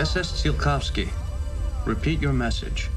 [0.00, 1.10] SS Tsiolkovsky,
[1.84, 2.88] repeat your message.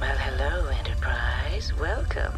[0.00, 1.72] Well, hello, Enterprise.
[1.76, 2.32] Welcome.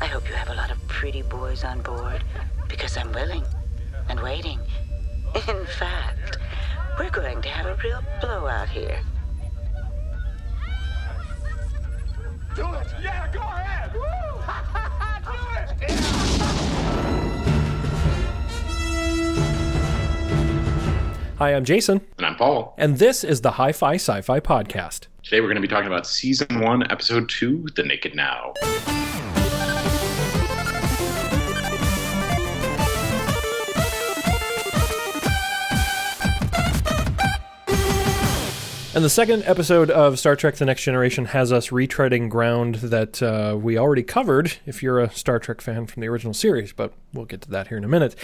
[0.00, 2.24] I hope you have a lot of pretty boys on board,
[2.68, 3.44] because I'm willing
[4.08, 4.58] and waiting.
[5.46, 6.38] In fact,
[6.98, 8.98] we're going to have a real blowout here.
[12.56, 12.86] Do it!
[13.02, 13.92] Yeah, go ahead!
[13.92, 14.00] Woo!
[15.28, 15.98] Do it!
[21.36, 22.07] Hi, I'm Jason, And I'm
[22.38, 22.74] Paul.
[22.78, 25.08] and this is the Hi Fi Sci Fi Podcast.
[25.24, 28.54] Today we're going to be talking about Season 1, Episode 2, The Naked Now.
[38.98, 43.22] And the second episode of Star Trek The Next Generation has us retreading ground that
[43.22, 46.92] uh, we already covered if you're a Star Trek fan from the original series, but
[47.14, 48.16] we'll get to that here in a minute.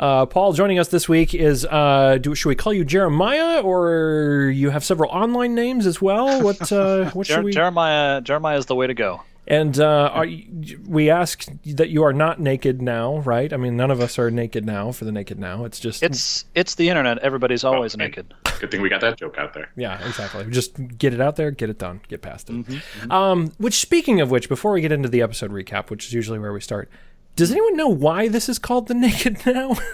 [0.00, 4.48] Uh, Paul, joining us this week is, uh, do, should we call you Jeremiah or
[4.48, 6.42] you have several online names as well?
[6.42, 7.52] What, uh, what should we?
[7.52, 9.20] Jeremiah Jeremiah is the way to go.
[9.52, 13.52] And uh, are you, we ask that you are not naked now, right?
[13.52, 15.66] I mean, none of us are naked now for the naked now.
[15.66, 17.18] It's just It's it's the internet.
[17.18, 18.04] Everybody's always Okay.
[18.04, 18.32] naked.
[18.60, 19.68] Good thing we got that joke out there.
[19.76, 20.46] Yeah, exactly.
[20.50, 22.64] Just get it out there, get it done, get past it.
[23.10, 26.38] Um, which, speaking of which, before we get into the episode recap, which is usually
[26.38, 26.88] where we start,
[27.36, 29.76] does anyone know why this is called the Naked Now?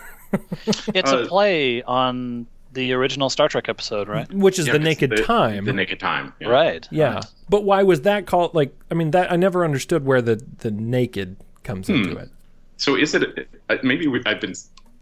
[0.94, 2.46] It's Uh, a play on
[2.78, 4.32] the original Star Trek episode, right?
[4.32, 6.32] which is Yeah, the 'cause Naked the, Time, The Naked Time.
[6.40, 6.48] yeah.
[6.48, 6.86] Right.
[6.92, 7.20] yeah.
[7.48, 8.54] But why was that called?
[8.54, 12.30] Like, I mean, that I never understood where the the naked comes into it.
[12.76, 14.54] So is it, uh, maybe we, I've been,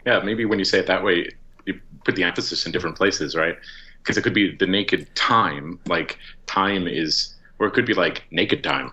[0.07, 1.29] yeah, maybe when you say it that way,
[1.67, 3.55] you put the emphasis in different places, right?
[4.01, 8.23] Because it could be the naked time, like time is, or it could be like
[8.31, 8.91] naked time.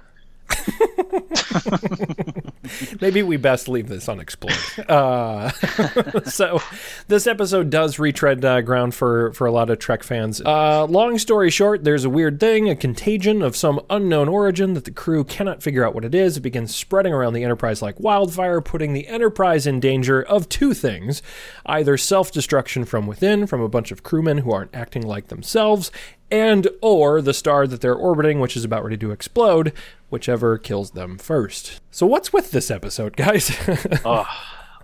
[3.01, 4.57] Maybe we best leave this unexplored.
[4.89, 5.51] Uh,
[6.25, 6.61] so,
[7.09, 10.41] this episode does retread uh, ground for for a lot of Trek fans.
[10.41, 14.85] Uh, long story short, there's a weird thing, a contagion of some unknown origin that
[14.85, 16.37] the crew cannot figure out what it is.
[16.37, 20.75] It begins spreading around the Enterprise like wildfire, putting the Enterprise in danger of two
[20.75, 21.23] things:
[21.67, 25.91] either self-destruction from within, from a bunch of crewmen who aren't acting like themselves,
[26.31, 29.73] and or the star that they're orbiting, which is about ready to explode,
[30.11, 31.81] whichever kills them first.
[31.91, 33.57] So what's with this episode, guys?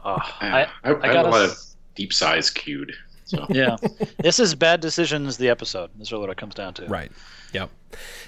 [0.02, 1.58] Oh, I, I, I, have gotta a lot of
[1.94, 2.94] deep sighs cued.
[3.26, 3.76] So yeah.
[4.18, 5.36] this is bad decisions.
[5.36, 5.90] The episode.
[5.98, 6.86] This is what it comes down to.
[6.86, 7.12] right.
[7.52, 7.70] Yep.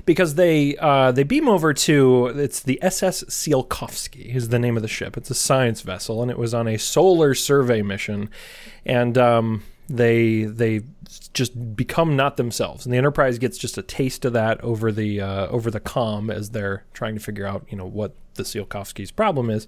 [0.04, 4.82] Because they uh, they beam over to it's the SS Tsiolkovsky is the name of
[4.82, 5.16] the ship.
[5.16, 8.28] It's a science vessel, and it was on a solar survey mission,
[8.84, 9.62] and um,
[9.96, 10.80] they they
[11.34, 15.20] just become not themselves, and the Enterprise gets just a taste of that over the
[15.20, 19.10] uh, over the com as they're trying to figure out you know what the Tsiolkovsky's
[19.10, 19.66] problem is.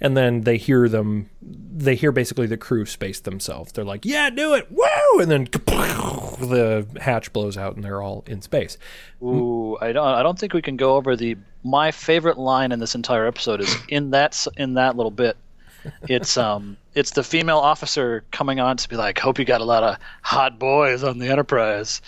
[0.00, 4.30] and then they hear them they hear basically the crew space themselves they're like yeah
[4.30, 8.78] do it woo and then the hatch blows out and they're all in space
[9.22, 10.08] Ooh, I don't.
[10.08, 11.36] I don't think we can go over the.
[11.62, 15.36] My favorite line in this entire episode is in that in that little bit.
[16.08, 19.64] It's um, it's the female officer coming on to be like, "Hope you got a
[19.64, 22.00] lot of hot boys on the Enterprise."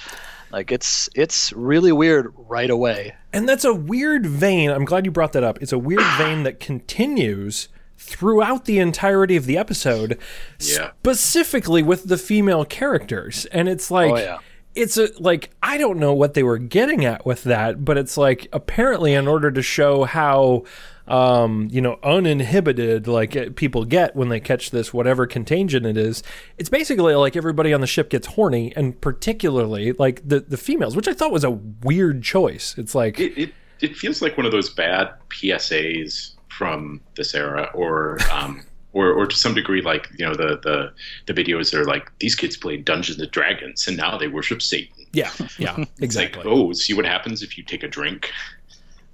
[0.53, 3.15] Like it's it's really weird right away.
[3.33, 6.45] and that's a weird vein i'm glad you brought that up it's a weird vein
[6.45, 7.69] that continues
[7.99, 10.17] throughout the entirety of the episode
[10.61, 10.91] Yeah.
[11.01, 14.39] specifically with the female characters and it's like Oh, yeah.
[14.77, 18.17] it's a like I don't know what they were getting at with that, but it's
[18.17, 20.63] like apparently in order to show how
[21.07, 25.97] um, you know uninhibited like uh, people get when they catch this whatever contagion it
[25.97, 26.23] is,
[26.59, 30.97] it's basically like everybody on the ship gets horny, and particularly like the the females,
[30.97, 32.75] which I thought was a weird choice.
[32.79, 37.71] It's like it, it, it feels like one of those bad PSAs from this era,
[37.75, 38.63] or um,
[38.95, 40.93] or or to some degree, like you know the the
[41.27, 44.63] the videos that are like these kids played Dungeons and Dragons and now they worship
[44.63, 45.07] Satan.
[45.13, 46.43] yeah, yeah, exactly.
[46.43, 48.31] like oh, see what happens if you take a drink.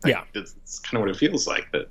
[0.04, 0.24] Yeah.
[0.34, 1.70] that's, that's kind of what it feels like.
[1.72, 1.90] That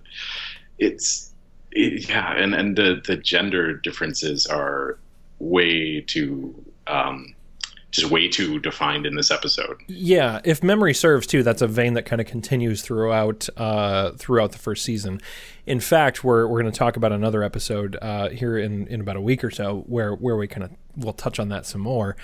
[0.78, 1.34] it's
[1.72, 5.00] it, yeah, and and the the gender differences are
[5.40, 6.56] way too.
[6.88, 7.36] Um,
[7.92, 9.78] just way too defined in this episode.
[9.88, 14.52] Yeah, if memory serves too, that's a vein that kind of continues throughout uh, throughout
[14.52, 15.20] the first season.
[15.66, 19.16] In fact, we're we're going to talk about another episode uh, here in, in about
[19.16, 22.16] a week or so where where we kind of will touch on that some more.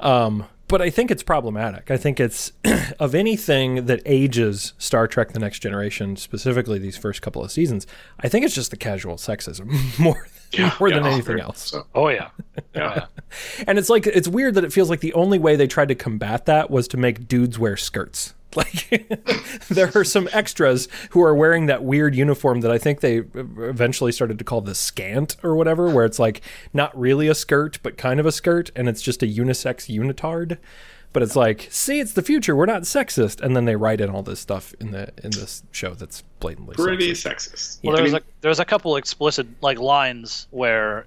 [0.00, 1.90] Um, but I think it's problematic.
[1.90, 2.52] I think it's
[2.98, 7.86] of anything that ages Star Trek: The Next Generation, specifically these first couple of seasons.
[8.20, 10.26] I think it's just the casual sexism more
[10.80, 11.70] more than anything else.
[11.70, 12.30] So, Oh yeah.
[12.74, 13.06] yeah.
[13.66, 15.94] And it's like it's weird that it feels like the only way they tried to
[15.94, 18.34] combat that was to make dudes wear skirts.
[18.56, 18.88] Like
[19.68, 24.12] there are some extras who are wearing that weird uniform that I think they eventually
[24.12, 26.40] started to call the skant or whatever, where it's like
[26.72, 30.58] not really a skirt but kind of a skirt, and it's just a unisex unitard.
[31.12, 32.54] but it's like, see, it's the future.
[32.56, 35.62] We're not sexist, and then they write in all this stuff in the in this
[35.70, 37.54] show that's blatantly Pretty sexist.
[37.54, 37.78] sexist.
[37.84, 41.06] Well, I there's mean, a there's a couple explicit like lines where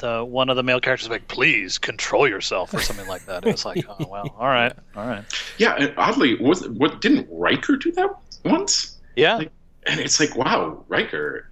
[0.00, 3.46] the one of the male characters is like, "Please control yourself" or something like that.
[3.46, 5.24] It was like, oh well, all right, all right,
[5.58, 8.10] yeah, and oddly, was what didn't Riker do that
[8.44, 8.98] once?
[9.16, 9.36] yeah.
[9.36, 9.52] Like-
[9.86, 11.48] And it's like, wow, Riker,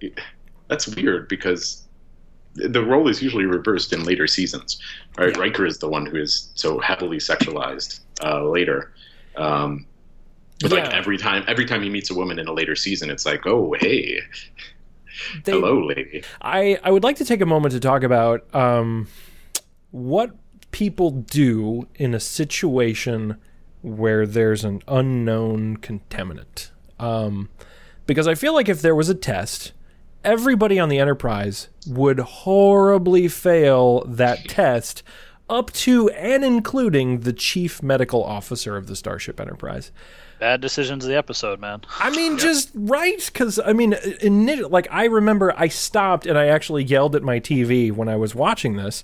[0.67, 1.87] that's weird because
[2.55, 4.79] the role is usually reversed in later seasons.
[5.17, 5.35] Right?
[5.37, 8.93] Riker is the one who is so heavily sexualized uh, later.
[9.35, 9.85] Um,
[10.61, 13.25] but like every time, every time he meets a woman in a later season, it's
[13.25, 14.19] like, oh, hey,
[15.43, 16.23] They- hello, lady.
[16.41, 19.07] I, I would like to take a moment to talk about um,
[19.91, 20.31] what
[20.71, 23.37] people do in a situation
[23.81, 26.71] where there's an unknown contaminant.
[26.99, 27.49] Um,
[28.05, 29.71] because I feel like if there was a test,
[30.23, 35.01] everybody on the Enterprise would horribly fail that test,
[35.49, 39.91] up to and including the chief medical officer of the Starship Enterprise.
[40.39, 41.81] Bad decisions of the episode, man.
[41.99, 43.23] I mean, just right?
[43.25, 47.39] Because I mean, ini- like I remember, I stopped and I actually yelled at my
[47.39, 49.03] TV when I was watching this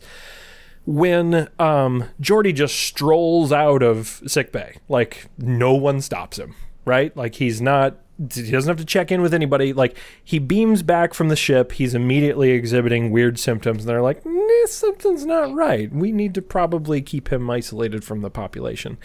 [0.85, 4.77] when um, Geordi just strolls out of sickbay.
[4.87, 6.55] Like no one stops him,
[6.85, 7.15] right?
[7.17, 7.97] Like he's not.
[8.17, 9.73] He doesn't have to check in with anybody.
[9.73, 11.73] Like he beams back from the ship.
[11.73, 15.91] He's immediately exhibiting weird symptoms, and they're like, nah, "Something's not right.
[15.91, 18.97] We need to probably keep him isolated from the population."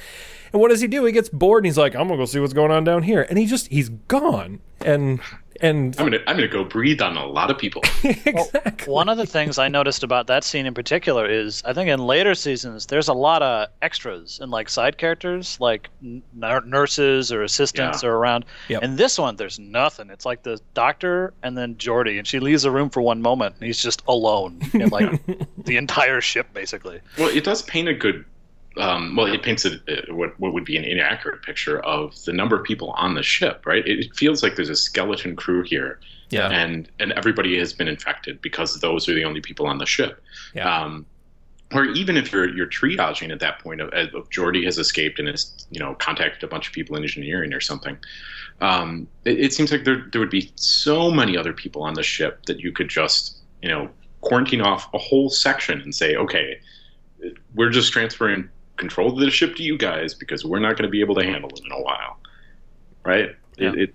[0.53, 1.05] And what does he do?
[1.05, 3.27] He gets bored and he's like, "I'm gonna go see what's going on down here."
[3.29, 4.61] And he just he's gone.
[4.85, 5.21] And
[5.61, 7.83] and I'm gonna, I'm gonna go breathe on a lot of people.
[8.05, 8.93] exactly.
[8.93, 12.01] One of the things I noticed about that scene in particular is I think in
[12.01, 17.43] later seasons there's a lot of extras and like side characters like n- nurses or
[17.43, 18.09] assistants Yeah.
[18.09, 18.45] are around.
[18.69, 18.83] Yep.
[18.83, 20.11] And this one there's nothing.
[20.11, 23.57] It's like the doctor and then Geordi and she leaves the room for one moment
[23.57, 25.21] and he's just alone in like
[25.65, 27.01] the entire ship basically.
[27.19, 28.25] Well, it does paint a good.
[28.77, 29.73] Um, well, it paints a,
[30.11, 33.67] what what would be an inaccurate picture of the number of people on the ship,
[33.67, 33.87] right?
[33.87, 35.99] It, it feels like there's a skeleton crew here,
[36.31, 36.49] Yeah.
[36.51, 40.23] and and everybody has been infected because those are the only people on the ship.
[40.55, 40.83] Yeah.
[40.83, 41.05] Um,
[41.73, 45.27] or even if you're you're triaging at that point of, of Geordi has escaped and
[45.29, 47.97] has you know contacted a bunch of people in engineering or something,
[48.61, 52.03] um, it, it seems like there there would be so many other people on the
[52.05, 53.91] ship that you could just you know
[54.21, 56.61] quarantine off a whole section and say, okay,
[57.55, 58.49] we're just transferring
[58.81, 61.25] control of the ship to you guys because we're not going to be able to
[61.25, 62.19] handle it in a while,
[63.05, 63.37] right?
[63.56, 63.69] Yeah.
[63.75, 63.94] It, it,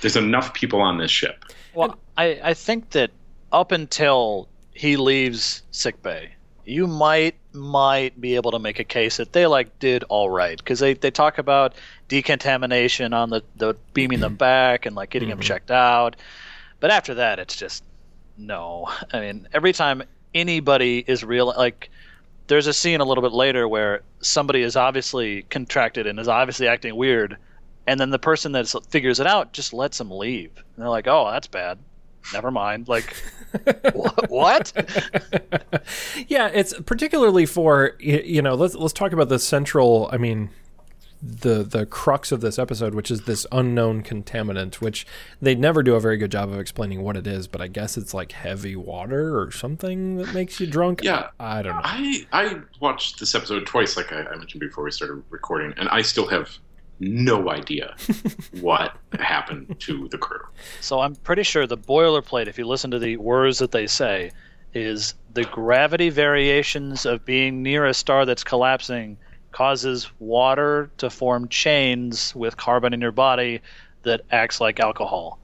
[0.00, 1.44] there's enough people on this ship.
[1.74, 3.10] Well, I, I think that
[3.50, 6.30] up until he leaves sickbay,
[6.64, 10.58] you might might be able to make a case that they like did all right
[10.58, 11.74] because they, they talk about
[12.06, 14.36] decontamination on the, the beaming them mm-hmm.
[14.36, 15.46] back and like getting them mm-hmm.
[15.46, 16.14] checked out,
[16.78, 17.82] but after that it's just
[18.36, 18.88] no.
[19.12, 20.02] I mean, every time
[20.34, 21.90] anybody is real like.
[22.48, 26.66] There's a scene a little bit later where somebody is obviously contracted and is obviously
[26.66, 27.36] acting weird,
[27.86, 30.50] and then the person that figures it out just lets them leave.
[30.56, 31.78] And they're like, "Oh, that's bad.
[32.32, 33.14] Never mind." Like,
[33.94, 34.72] wh- what?
[36.28, 38.54] yeah, it's particularly for you know.
[38.54, 40.08] Let's let's talk about the central.
[40.12, 40.50] I mean,
[41.20, 45.06] the the crux of this episode, which is this unknown contaminant, which
[45.40, 47.48] they never do a very good job of explaining what it is.
[47.48, 51.02] But I guess it's like heavy water or something that makes you drunk.
[51.02, 51.30] Yeah.
[51.40, 51.80] I don't know.
[51.84, 55.88] I I watched this episode twice, like I, I mentioned before we started recording, and
[55.88, 56.56] I still have
[57.00, 57.96] no idea
[58.60, 60.44] what happened to the crew.
[60.80, 64.32] So I'm pretty sure the boilerplate, if you listen to the words that they say,
[64.74, 69.16] is the gravity variations of being near a star that's collapsing
[69.52, 73.60] causes water to form chains with carbon in your body
[74.02, 75.38] that acts like alcohol.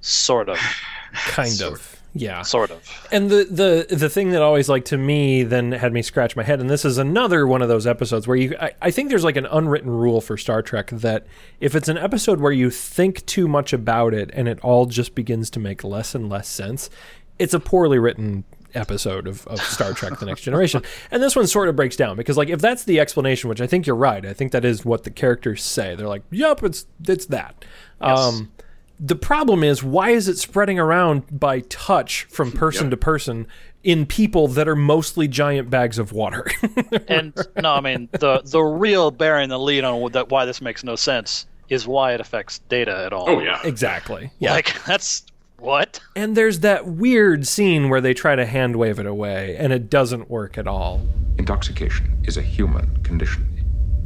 [0.00, 0.58] Sort of.
[1.12, 1.94] kind Sort of.
[2.14, 2.42] Yeah.
[2.42, 3.08] Sort of.
[3.12, 3.44] And the,
[3.88, 6.68] the the thing that always like to me then had me scratch my head, and
[6.68, 9.46] this is another one of those episodes where you I, I think there's like an
[9.46, 11.26] unwritten rule for Star Trek that
[11.60, 15.14] if it's an episode where you think too much about it and it all just
[15.14, 16.90] begins to make less and less sense,
[17.38, 18.44] it's a poorly written
[18.74, 20.82] episode of, of Star Trek The Next Generation.
[21.10, 23.66] And this one sort of breaks down because like if that's the explanation, which I
[23.66, 25.94] think you're right, I think that is what the characters say.
[25.94, 27.64] They're like, Yep, it's it's that.
[28.00, 28.52] Um
[29.00, 32.90] the problem is, why is it spreading around by touch from person Yep.
[32.90, 33.46] to person
[33.84, 36.44] in people that are mostly giant bags of water?
[37.08, 40.82] And no, I mean the the real bearing the lead on that why this makes
[40.84, 43.28] no sense is why it affects data at all.
[43.28, 44.30] Oh yeah, exactly.
[44.38, 44.52] Yeah.
[44.52, 45.24] Like that's
[45.58, 46.00] what?
[46.16, 49.90] and there's that weird scene where they try to hand wave it away, and it
[49.90, 51.00] doesn't work at all.
[51.38, 53.46] Intoxication is a human condition.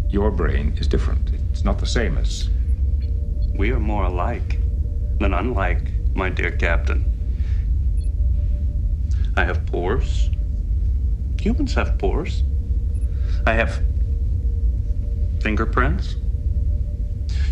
[0.09, 1.31] Your brain is different.
[1.51, 2.49] It's not the same as.
[3.57, 4.59] We are more alike
[5.21, 7.05] than unlike, my dear Captain.
[9.37, 10.31] I have pores.
[11.41, 12.43] Humans have pores.
[13.47, 13.83] I have
[15.43, 16.15] Fingerprints?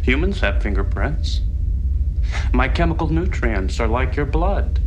[0.04, 1.40] Humans have fingerprints.
[2.52, 4.78] My chemical nutrients are like your blood.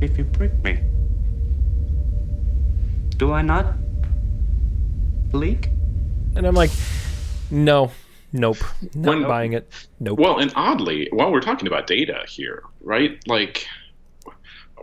[0.00, 0.80] If you prick me,
[3.16, 3.74] do I not
[5.32, 5.70] leak?
[6.34, 6.70] And I'm like,
[7.50, 7.90] no,
[8.32, 8.58] nope,
[8.94, 9.72] not When- buying it.
[10.00, 10.18] Nope.
[10.18, 13.18] Well, and oddly, while we're talking about data here, right?
[13.26, 13.66] Like,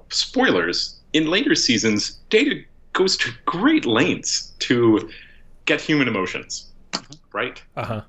[0.10, 2.62] spoilers, in later seasons, data
[2.94, 5.10] goes to great lengths to
[5.66, 6.72] get human emotions,
[7.34, 7.62] right?
[7.76, 8.02] Uh huh.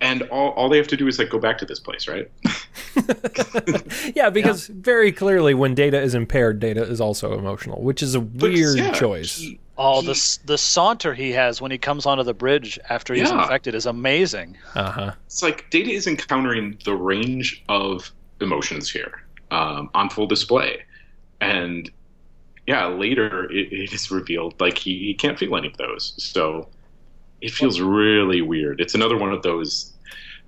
[0.00, 2.30] And all, all they have to do is like go back to this place, right?
[4.14, 8.20] Yeah, because very clearly, when data is impaired, data is also emotional, which is a
[8.20, 9.38] weird yeah, choice.
[9.38, 13.14] he- Oh, he- the the saunter he has when he comes onto the bridge after
[13.14, 13.42] he's Yeah.
[13.42, 14.56] infected is amazing.
[14.74, 15.12] Uh huh.
[15.26, 20.82] it's like data is encountering the range of emotions here um, on full display
[21.40, 21.90] and
[22.66, 26.66] yeah later it, it is revealed like he, he can't feel any of those so
[27.40, 29.92] it feels really weird it's another one of those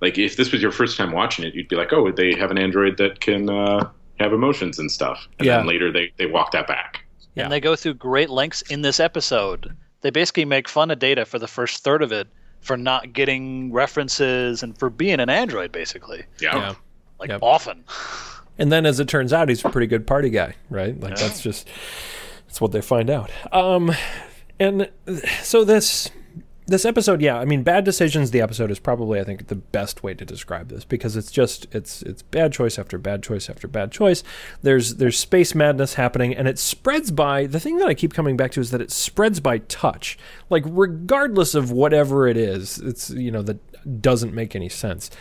[0.01, 2.51] like if this was your first time watching it you'd be like oh they have
[2.51, 5.57] an android that can uh, have emotions and stuff and Yeah.
[5.57, 7.03] then later they, they walk that back
[7.35, 7.43] Yeah.
[7.43, 9.73] And they go through great lengths in this episode.
[10.01, 12.27] They basically make fun of Data for the first third of it
[12.59, 16.23] for not getting references and for being an android, basically.
[16.41, 16.73] yeah, Yeah.
[17.19, 17.39] Like Yep.
[17.41, 17.83] often.
[18.57, 20.99] And then, as it turns out, he's a pretty good party guy, right?
[20.99, 21.67] Like that's just
[22.45, 23.31] that's what they find out.
[23.51, 23.91] Um,
[24.59, 24.89] and
[25.41, 26.09] so this
[26.71, 28.31] this episode, yeah, I mean, bad decisions.
[28.31, 31.67] The episode is probably, I think, the best way to describe this because it's just
[31.71, 34.23] it's it's bad choice after bad choice after bad choice.
[34.61, 37.45] There's there's space madness happening, and it spreads by.
[37.45, 40.17] The thing that I keep coming back to is that it spreads by touch.
[40.49, 45.11] Like regardless of whatever it is, it's you know that doesn't make any sense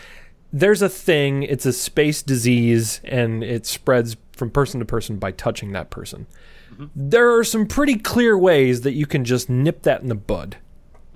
[0.52, 5.30] there's a thing, it's a space disease, and it spreads from person to person by
[5.32, 6.26] touching that person.
[6.72, 6.86] Mm-hmm.
[6.96, 10.56] There are some pretty clear ways that you can just nip that in the bud.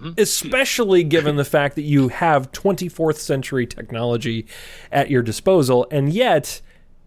[0.01, 0.21] Mm-hmm.
[0.21, 4.47] Especially given the fact that you have 24th century technology
[4.91, 6.61] at your disposal, and yet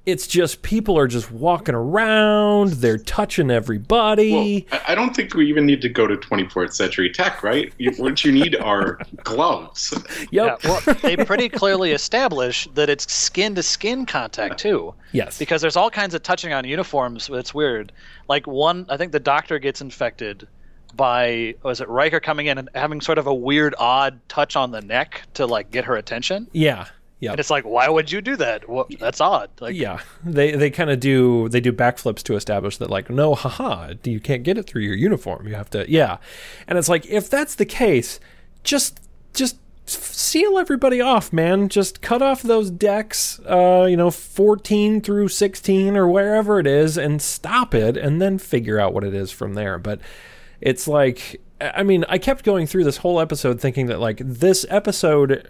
[0.07, 4.65] it's just people are just walking around, they're touching everybody.
[4.71, 7.73] Well, I I don't think we even need to go to 24th century tech, right?
[7.97, 9.93] What you need are gloves.
[10.31, 10.63] yep.
[10.63, 14.95] Yeah, well, they pretty clearly establish that it's skin to skin contact too.
[15.11, 15.37] yes.
[15.37, 17.29] Because there's all kinds of touching on uniforms.
[17.29, 17.91] It's weird.
[18.29, 20.47] Like one, I think the doctor gets infected
[20.95, 24.71] by was it Riker coming in and having sort of a weird, odd touch on
[24.71, 26.47] the neck to like get her attention.
[26.53, 26.87] yeah.
[27.19, 27.31] Yeah.
[27.31, 28.69] And it's like, why would you do that?
[28.69, 29.49] Well, that's odd.
[29.59, 33.33] Like, Yeah, they they kind of do they do backflips to establish that like no,
[33.33, 35.47] haha, you can't get it through your uniform.
[35.47, 36.17] You have to yeah,
[36.67, 38.19] and it's like if that's the case,
[38.63, 38.99] just
[39.33, 41.69] just seal everybody off, man.
[41.69, 46.99] Just cut off those decks, uh, you know, fourteen through sixteen or wherever it is,
[46.99, 49.79] and stop it, and then figure out what it is from there.
[49.79, 50.01] But
[50.61, 54.63] it's like I mean, I kept going through this whole episode thinking that like this
[54.69, 55.47] episode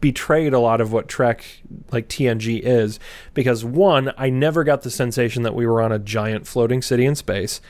[0.00, 1.44] betrayed a lot of what Trek
[1.92, 2.98] like TNG is
[3.34, 7.04] because one, I never got the sensation that we were on a giant floating city
[7.04, 7.60] in space.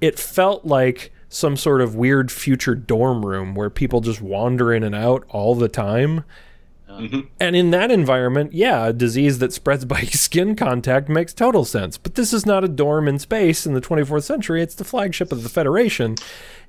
[0.00, 4.82] It felt like some sort of weird future dorm room where people just wander in
[4.82, 6.24] and out all the time.
[7.40, 11.98] And in that environment, yeah, a disease that spreads by skin contact makes total sense.
[11.98, 14.62] But this is not a dorm in space in the 24th century.
[14.62, 16.16] It's the flagship of the Federation.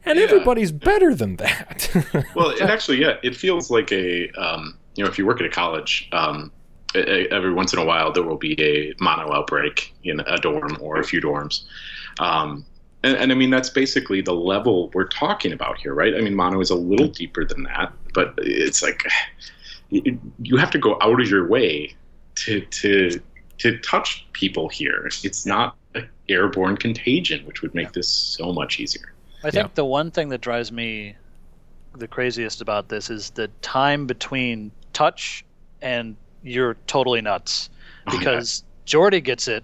[0.06, 0.26] And Yeah.
[0.26, 1.90] everybody's better than that.
[2.36, 5.46] Well, it actually, yeah, it feels like a, um, you know, if you work at
[5.46, 6.52] a college, um,
[6.96, 11.00] every once in a while there will be a mono outbreak in a dorm or
[11.00, 11.64] a few dorms.
[12.20, 12.66] Um,
[13.04, 16.16] and, and I mean, that's basically the level we're talking about here, right?
[16.16, 19.04] I mean, mono is a little deeper than that, but it's like
[19.90, 21.94] you you have to go out of your way
[22.36, 23.20] to, to,
[23.58, 25.10] to touch people here.
[25.24, 29.14] It's not an airborne contagion, which would make this so much easier.
[29.44, 29.72] I think Yeah.
[29.76, 31.16] the one thing that drives me
[31.96, 35.44] the craziest about this is the time between touch
[35.82, 37.70] and you're totally nuts
[38.08, 38.20] Oh, yeah.
[38.20, 39.64] because Geordi gets it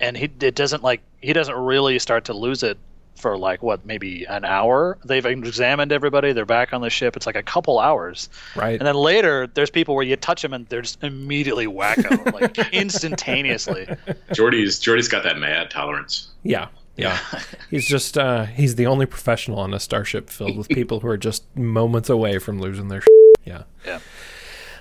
[0.00, 2.78] and he it doesn't like he doesn't really start to lose it
[3.14, 7.26] for like what maybe an hour they've examined everybody they're back on the ship it's
[7.26, 8.78] like a couple hours right?
[8.78, 12.58] and then later there's people where you touch them and they're just immediately wacko like
[12.72, 13.86] instantaneously
[14.32, 16.28] Geordi's Geordi's got that mad tolerance.
[16.42, 16.68] Yeah.
[16.96, 17.18] Yeah.
[17.70, 21.16] he's just uh he's the only professional on a starship filled with people who are
[21.16, 23.02] just moments away from losing their
[23.44, 23.62] yeah.
[23.84, 24.00] Yeah.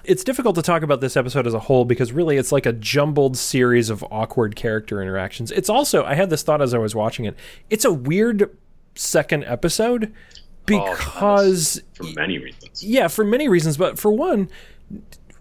[0.03, 2.74] It's difficult to talk about this episode as a whole because really it's like a
[2.74, 5.51] jumbled series of awkward character interactions.
[5.51, 7.36] It's also I had this thought as I was watching it.
[7.70, 8.55] It's a weird
[8.96, 12.84] second episode oh, because for many reasons.
[12.84, 14.50] yeah, for many reasons, but for one,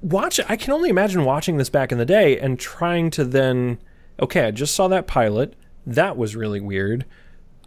[0.03, 3.79] watch I can only imagine watching this back in the day and trying to then
[4.21, 5.55] okay, I just saw that pilot.
[5.87, 7.07] That was really weird.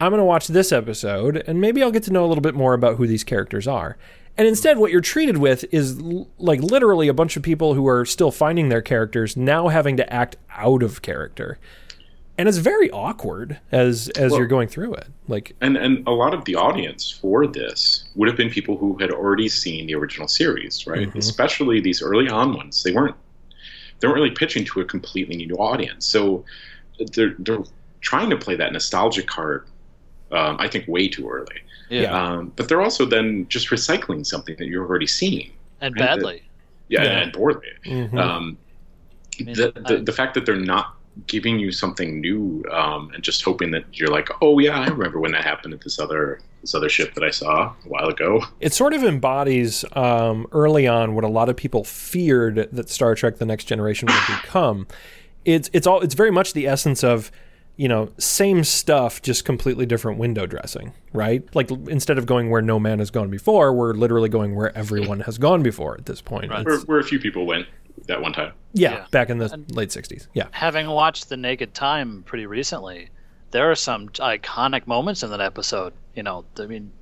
[0.00, 2.54] I'm going to watch this episode and maybe I'll get to know a little bit
[2.54, 3.96] more about who these characters are.
[4.36, 7.86] And instead, what you're treated with is l- like literally a bunch of people who
[7.86, 11.58] are still finding their characters now having to act out of character.
[12.36, 15.06] And it's very awkward as as Well- you're going through it.
[15.28, 18.96] Like, And and a lot of the audience for this would have been people who
[18.98, 21.08] had already seen the original series, right?
[21.08, 21.14] Mhm.
[21.16, 22.82] Especially these early on ones.
[22.82, 23.14] They weren't
[24.00, 26.06] they weren't really pitching to a completely new audience.
[26.06, 26.44] So
[27.12, 27.62] they're they're
[28.00, 29.64] trying to play that nostalgic card.
[30.32, 31.60] Um, I think way too early.
[31.90, 32.12] Yeah.
[32.16, 35.50] Um, but they're also then just recycling something that you've already seen.
[35.80, 36.42] and right, badly.
[36.88, 37.18] Yeah, Yeah.
[37.20, 37.66] and poorly.
[37.84, 38.18] mhm.
[38.18, 38.56] Um,
[39.40, 40.94] mean, the, the I- the fact that they're not
[41.28, 45.20] giving you something new um, and just hoping that you're like, oh yeah, I remember
[45.20, 48.42] when that happened at this other this other ship that I saw a while ago.
[48.60, 53.14] it sort of embodies um, early on what a lot of people feared that Star
[53.14, 54.86] Trek: The Next Generation would become.
[55.44, 57.30] It's it's all it's very much the essence of
[57.76, 61.42] you know same stuff, just completely different window dressing, right?
[61.54, 65.20] Like instead of going where no man has gone before, we're literally going where everyone
[65.20, 66.50] has gone before at this point.
[66.50, 66.60] Right.
[66.60, 67.66] It's- Where, where a few people went
[68.06, 68.52] that one time.
[68.72, 69.06] yeah, Yeah.
[69.10, 70.26] back in the late '60s.
[70.34, 73.08] Yeah, Having watched The Naked Time pretty recently,
[73.50, 75.92] there are some iconic moments in that episode.
[76.14, 76.92] You know, I mean,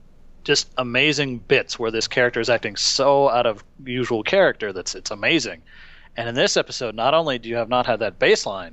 [0.44, 5.10] just amazing bits where this character is acting so out of usual character that's it's
[5.10, 5.62] amazing.
[6.16, 8.72] And in this episode, not only do you have not had that baseline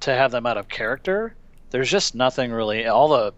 [0.00, 1.34] to have them out of character,
[1.70, 2.86] there's just nothing really.
[2.86, 3.32] All the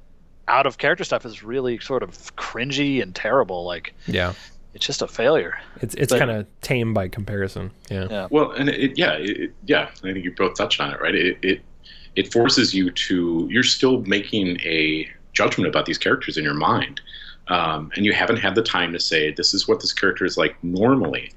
[0.49, 3.65] out of character stuff is really sort of cringy and terrible.
[3.65, 4.33] Like yeah.
[4.75, 5.59] it's just a failure.
[5.83, 7.71] It's it's kind of tame by comparison.
[7.91, 8.07] Yeah.
[8.11, 8.29] Yeah.
[8.31, 11.15] Well, and it, yeah, it, it- yeah, I think you both touched on it, right?
[11.15, 11.61] It, it
[12.17, 17.01] it forces you to you're still making a judgment about these characters in your mind,
[17.49, 20.37] um, and you haven't had the time to say this is what this character is
[20.37, 21.31] like normally,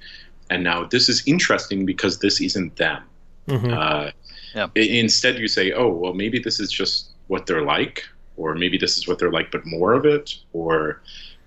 [0.50, 3.04] and now this is interesting because this isn't them.
[3.48, 3.74] Mhm.
[3.78, 4.12] Uh,
[4.55, 4.67] Yeah.
[4.75, 8.03] Instead, you say, "Oh, well, maybe this is just what they're like,
[8.38, 11.01] or maybe this is what they're like, but more of it." Or,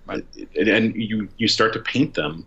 [0.09, 0.25] and
[0.57, 2.47] and you you start to paint them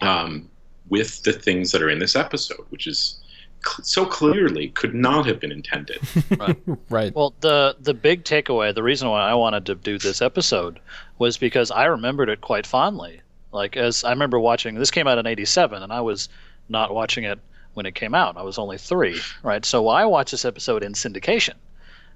[0.00, 0.48] um,
[0.88, 3.20] with the things that are in this episode, which is
[3.64, 5.98] cl- so clearly could not have been intended.
[6.38, 6.58] right.
[6.90, 7.14] Right.
[7.14, 10.80] Well, the the big takeaway, the reason why I wanted to do this episode
[11.18, 13.20] was because I remembered it quite fondly.
[13.52, 16.28] Like as I remember watching this came out in 87 and I was
[16.68, 17.38] not watching it
[17.76, 18.36] when it came out.
[18.36, 19.64] I was only 3, right?
[19.64, 21.54] So I watched this episode in syndication.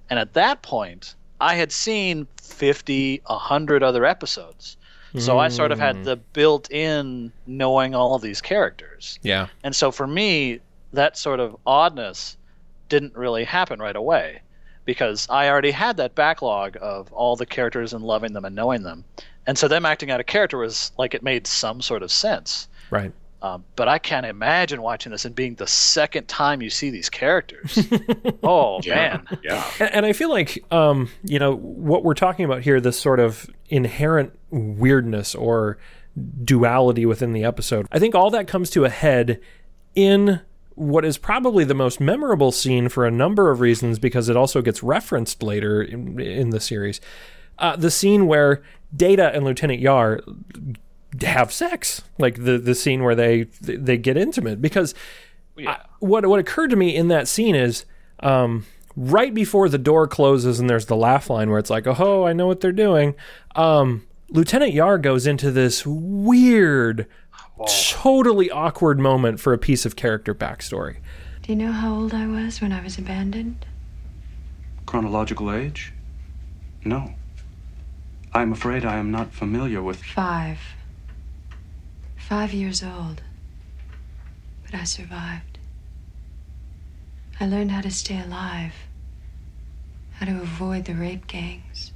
[0.09, 4.77] And at that point, I had seen 50, 100 other episodes.
[5.18, 6.03] So I sort of had hmm.
[6.05, 9.18] the built-in knowing all of these characters.
[9.23, 9.49] Yeah.
[9.64, 10.61] And so for me,
[10.92, 12.37] that sort of oddness
[12.88, 14.42] didn't really happen right away
[14.85, 18.85] because I already had that backlog of all the characters and loving them and knowing
[18.85, 19.05] them.
[19.49, 22.68] And so them acting out a character was like it made some sort of sense.
[22.90, 23.12] Right.
[23.42, 27.09] Um, but I can't imagine watching this and being the second time you see these
[27.09, 27.79] characters.
[28.42, 29.38] oh, Yeah, man.
[29.42, 29.70] yeah.
[29.79, 33.18] And, and I feel like, um, you know, what we're talking about here, this sort
[33.18, 35.79] of inherent weirdness or
[36.44, 39.40] duality within the episode, I think all that comes to a head
[39.94, 40.40] in
[40.74, 44.61] what is probably the most memorable scene for a number of reasons because it also
[44.61, 47.00] gets referenced later in, in the series.
[47.59, 48.62] Uh, the scene where
[48.94, 50.20] Data and Lieutenant Yar
[51.23, 54.94] have sex, like the the scene where they they get intimate, because
[55.59, 57.85] I, what what occurred to me in that scene is
[58.20, 62.27] um, right before the door closes and there's the laugh line where it's like, oh,
[62.27, 63.14] I know what they're doing.
[63.57, 67.07] Um, Lieutenant Yar goes into this weird,
[67.88, 70.99] totally awkward moment for a piece of character backstory.
[71.42, 73.66] Do you know how old I was when I was abandoned?
[74.87, 75.92] Chronological age?
[76.85, 77.14] No.
[78.33, 80.03] I'm afraid I am not familiar with.
[80.03, 80.59] Five.
[82.31, 83.23] Five years old.
[84.64, 85.59] But I survived.
[87.40, 88.73] I learned how to stay alive,
[90.12, 91.90] how to avoid the rape gangs.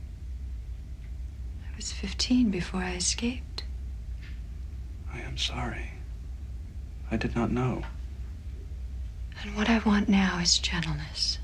[1.62, 3.62] I was 15 before I escaped.
[5.12, 5.92] I am sorry.
[7.12, 7.85] I did not know.
[9.40, 11.38] And what I want now is gentleness,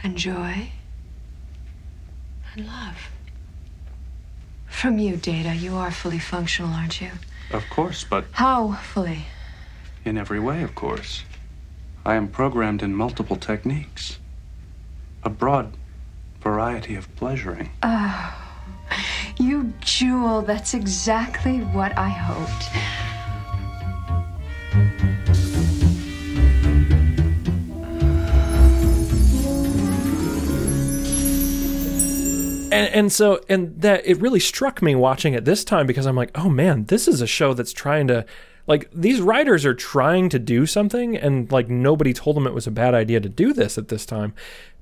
[0.00, 0.70] and joy,
[2.54, 3.10] and love.
[4.80, 7.10] From you, Data, you are fully functional, aren't you?
[7.52, 9.26] Of course, but How fully?
[10.04, 11.22] in every way, of course.
[12.04, 14.18] I am programmed in multiple techniques.
[15.22, 15.72] A broad
[16.42, 17.70] variety of pleasuring.
[17.82, 18.34] Oh,
[19.38, 22.68] you jewel, that's exactly what I hoped.
[32.74, 36.16] And and so and that it really struck me watching it this time because I'm
[36.16, 38.26] like, oh man, this is a show that's trying to
[38.66, 42.66] like these writers are trying to do something and like nobody told them it was
[42.66, 44.34] a bad idea to do this at this time.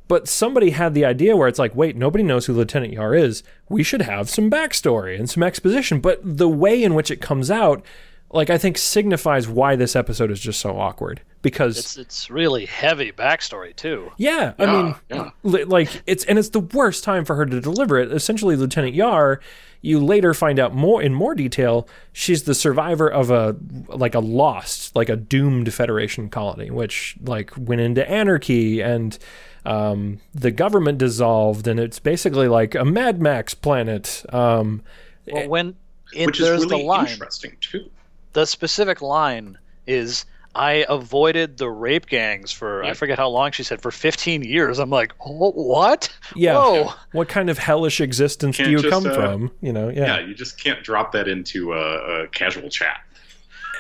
[0.09, 3.43] But somebody had the idea where it's like, wait, nobody knows who Lieutenant Yar is.
[3.69, 6.01] We should have some backstory and some exposition.
[6.01, 7.85] But the way in which it comes out,
[8.31, 11.23] like I think signifies why this episode is just so awkward.
[11.43, 14.13] Because It's it's really heavy backstory too.
[14.17, 15.31] yeah, I Yeah, mean, yeah.
[15.43, 18.13] li- like it's and it's the worst time for her to deliver it.
[18.13, 19.41] Essentially, Lieutenant Yar,
[19.81, 21.89] you later find out more in more detail.
[22.13, 23.57] She's the survivor of a
[23.89, 29.19] like a lost, like a doomed Federation colony, which like went into anarchy and
[29.67, 34.25] um, the government dissolved, and it's basically like a Mad Max planet.
[34.33, 34.83] Um,
[35.27, 35.75] Well, when
[36.15, 37.91] it, which is really the line, interesting too.
[38.33, 43.63] the specific line is I avoided the rape gangs for I forget how long she
[43.63, 44.79] said for 15 years.
[44.79, 46.15] I'm like, oh, what?
[46.37, 46.93] yeah, Whoa.
[47.13, 49.51] what kind of hellish existence do Can't you just, come uh, from?
[49.63, 53.01] You know, Yeah, yeah, you just can't drop that into a, a casual chat.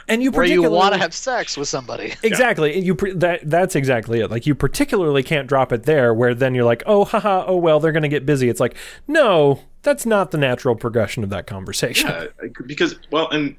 [0.08, 2.14] and you Where you want to particularly- have sex with somebody.
[2.22, 2.78] Exactly.
[2.78, 4.30] You that that's exactly it.
[4.30, 7.80] Like you particularly can't drop it there where then you're like, "Oh, haha, oh well,
[7.80, 11.46] they're going to get busy." It's like, "No, that's not the natural progression of that
[11.46, 12.26] conversation." Yeah,
[12.66, 13.56] because well, and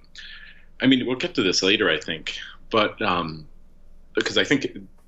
[0.81, 2.35] I mean, we'll get to this later, I think,
[2.73, 3.47] but um,
[4.15, 4.61] because I think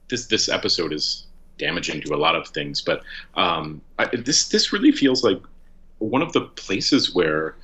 [0.10, 1.25] this this episode is
[1.58, 3.01] damaging to a lot of things, but
[3.36, 5.41] um, I, this this really feels like
[5.97, 7.56] one of the places where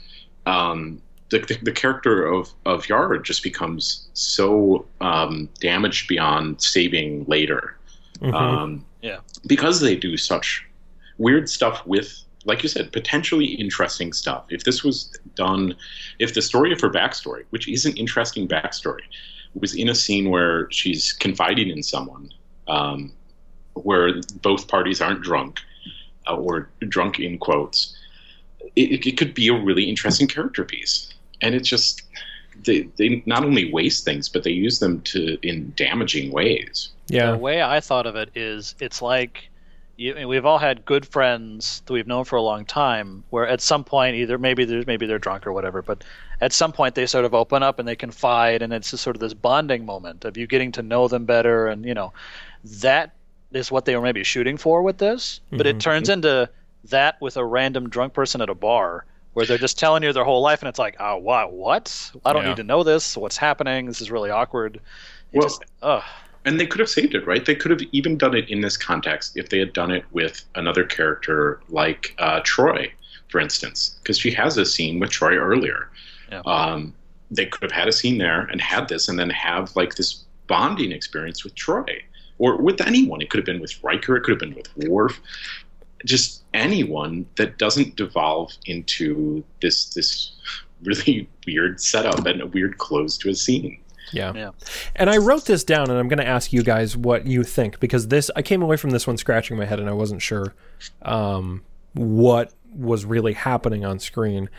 [0.46, 7.26] um, the, the the character of of Yara just becomes so um, damaged beyond saving
[7.28, 7.78] later.
[8.22, 8.34] Mhm.
[8.34, 9.20] Um, Yeah.
[9.48, 10.66] because they do such
[11.18, 12.10] weird stuff with
[12.46, 15.76] like you said potentially interesting stuff if this was done
[16.20, 19.06] if the story of her backstory which is an interesting backstory
[19.54, 22.32] was in a scene where she's confiding in someone
[22.68, 23.12] um,
[23.74, 25.60] where both parties aren't drunk
[26.28, 27.96] uh, or drunk in quotes.
[28.76, 31.14] It, it could be a really interesting character piece.
[31.42, 32.04] And it's just
[32.64, 36.90] they, they not only waste things but they use them to in damaging ways.
[37.08, 37.32] Yeah.
[37.32, 39.50] The way I thought of it is, it's like
[40.02, 43.24] you, we've all had good friends that we've known for a long time.
[43.30, 46.04] Where at some point, either maybe they're maybe they're drunk or whatever, but
[46.42, 49.16] at some point they sort of open up and they confide, and it's just sort
[49.16, 52.14] of this bonding moment of you getting to know them better, and you know
[52.64, 53.14] that
[53.52, 55.40] is what they were maybe shooting for with this.
[55.52, 55.80] But it mm-hmm.
[55.80, 56.50] turns into
[56.86, 59.06] that with a random drunk person at a bar.
[59.34, 62.12] Where they're just telling you their whole life, and it's like, ah, oh, wow, what?
[62.26, 62.50] I don't Yeah.
[62.50, 63.16] need to know this.
[63.16, 63.86] What's happening?
[63.86, 64.76] This is really awkward.
[65.32, 66.04] It Well- just, ugh.
[66.44, 67.46] And they could have saved it, right?
[67.46, 70.44] They could have even done it in this context if they had done it with
[70.56, 72.92] another character like uh, Troi,
[73.30, 75.90] for instance, because she has a scene with Troi earlier.
[76.32, 76.42] Yeah.
[76.46, 76.96] Um,
[77.30, 80.26] they could have had a scene there and had this, and then have like this
[80.48, 82.02] bonding experience with Troi
[82.38, 83.22] or with anyone.
[83.22, 84.18] It could have been with Riker.
[84.18, 85.22] It could have been with Worf.
[86.04, 90.34] Just anyone that doesn't devolve into this this
[90.84, 93.80] really weird setup and a weird close to a scene.
[94.12, 94.34] Yeah.
[94.36, 94.52] Yeah.
[94.96, 97.80] And I wrote this down and I'm going to ask you guys what you think
[97.80, 100.54] because this I came away from this one scratching my head and I wasn't sure
[101.02, 104.50] um, what was really happening on screen.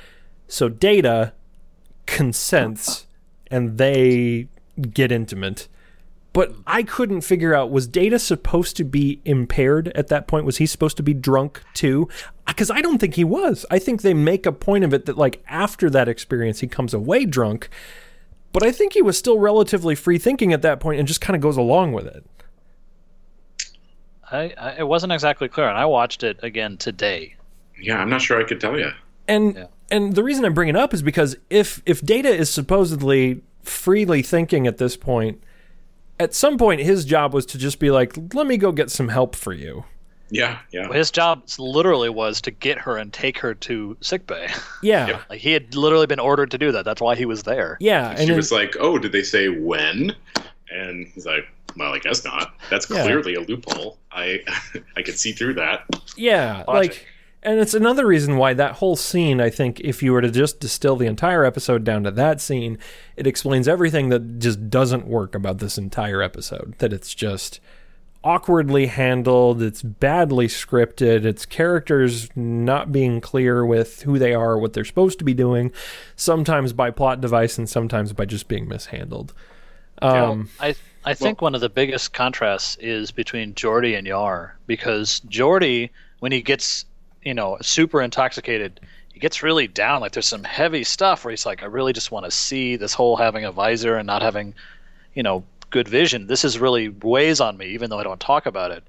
[0.49, 1.33] So Data
[2.07, 3.07] consents
[3.51, 4.49] and they
[4.91, 5.69] get intimate.
[6.33, 10.47] But I couldn't figure out was Data supposed to be impaired at that point?
[10.47, 12.09] Was he supposed to be drunk too?
[12.47, 13.67] Because I don't think he was.
[13.71, 16.95] I think they make a point of it that like after that experience he comes
[16.95, 17.69] away drunk.
[18.53, 21.35] But I think he was still relatively free thinking at that point and just kind
[21.35, 22.25] of goes along with it.
[24.31, 27.35] I, I it wasn't exactly clear, and I watched it again today.
[27.81, 28.91] Yeah, I'm not sure I could tell you.
[29.29, 29.67] And Yeah.
[29.91, 34.23] and the reason I bring it up is because if if Data is supposedly freely
[34.23, 35.43] thinking at this point,
[36.19, 39.09] at some point his job was to just be like, "Let me go get some
[39.09, 39.85] help for you."
[40.35, 40.91] Yeah, yeah.
[40.93, 44.49] His job literally was to get her and take her to sickbay.
[44.83, 45.07] Yeah.
[45.09, 45.23] Yep.
[45.31, 46.85] like he had literally been ordered to do that.
[46.85, 47.77] That's why he was there.
[47.81, 50.17] Yeah, and she it- was like, "Oh, did they say when?"
[50.71, 51.45] And he's like,
[51.77, 52.55] "Well, I guess not.
[52.71, 53.03] That's Yeah.
[53.05, 53.99] clearly a loophole.
[54.11, 54.41] I
[54.97, 55.85] I could see through that."
[56.17, 56.93] Yeah, Logic.
[56.93, 57.07] like,
[57.43, 59.41] and it's another reason why that whole scene.
[59.41, 62.79] I think if you were to just distill the entire episode down to that scene,
[63.17, 66.75] it explains everything that just doesn't work about this entire episode.
[66.79, 67.61] That it's just
[68.25, 69.63] awkwardly handled.
[69.63, 71.25] It's badly scripted.
[71.25, 75.73] It's characters not being clear with who they are, what they're supposed to be doing.
[76.17, 79.33] Sometimes by plot device, and sometimes by just being mishandled.
[80.01, 85.21] Um, I I think one of the biggest contrasts is between Geordi and Yar because
[85.29, 86.85] Geordi, when he gets
[87.23, 88.81] you know super intoxicated,
[89.13, 90.01] he gets really down.
[90.01, 92.95] Like there's some heavy stuff where he's like, I really just want to see this
[92.95, 94.55] whole having a visor and not having,
[95.15, 96.29] you know, good vision.
[96.29, 98.85] This is really weighs on me, even though I don't talk about it.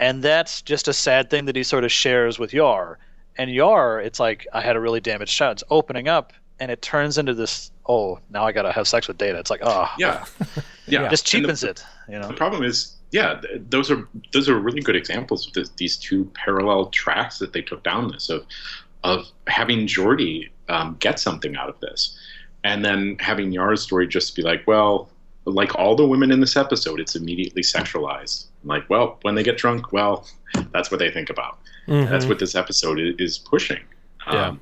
[0.00, 2.98] And that's just a sad thing that he sort of shares with Yar.
[3.36, 5.52] And Yar, it's like I had a really damaged shot.
[5.52, 7.70] It's opening up, and it turns into this.
[7.86, 9.38] Oh, now I gotta have sex with Data.
[9.38, 10.24] It's like, oh, Yeah,
[10.86, 11.84] Yeah, just and the- cheapens it.
[12.08, 12.28] You know.
[12.28, 15.96] The problem is, yeah, th- those are those are really good examples of this, these
[15.96, 18.46] two parallel tracks that they took down this of
[19.04, 22.16] of having Geordi um, get something out of this,
[22.64, 25.08] and then having Yar's story just be like, well,
[25.54, 28.46] like all the women in this episode, it's immediately sexualized.
[28.64, 30.26] Like, well, when they get drunk, well,
[30.72, 31.58] that's what they think about.
[32.10, 33.80] That's what this episode is pushing.
[34.30, 34.48] Yeah.
[34.48, 34.60] Um,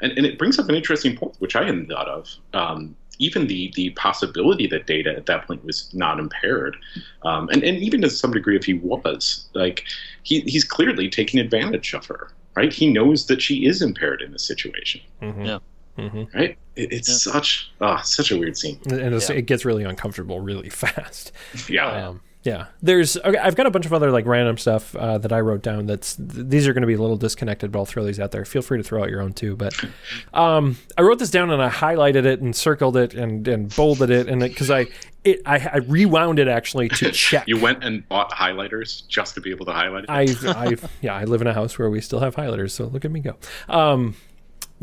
[0.00, 2.28] and, and it brings up an interesting point, which I hadn't thought of.
[2.52, 6.76] Um, even the the possibility that Data at that point was not impaired,
[7.22, 9.84] um, and and even to some degree, if he was, like
[10.22, 12.72] he he's clearly taking advantage of her, right?
[12.72, 15.00] He knows that she is impaired in this situation,
[15.46, 15.58] Yeah.
[15.96, 16.56] Right?
[16.76, 18.78] It, it's such ah such a weird scene.
[18.90, 19.36] and it's, Yeah.
[19.36, 21.32] it gets really uncomfortable really fast.
[21.68, 23.16] Yeah, Um, yeah, there's.
[23.16, 25.86] Okay, I've got a bunch of other like random stuff uh, that I wrote down.
[25.86, 28.32] That's th- these are going to be a little disconnected, but I'll throw these out
[28.32, 28.44] there.
[28.44, 29.56] Feel free to throw out your own too.
[29.56, 29.72] But
[30.34, 34.10] um, I wrote this down and I highlighted it and circled it and and bolded
[34.10, 34.88] it and because I
[35.24, 37.48] it I, I rewound it actually to check.
[37.48, 40.10] you went and bought highlighters just to be able to highlight it.
[40.10, 43.06] I've, I've, yeah, I live in a house where we still have highlighters, so look
[43.06, 43.36] at me go.
[43.70, 44.16] Um,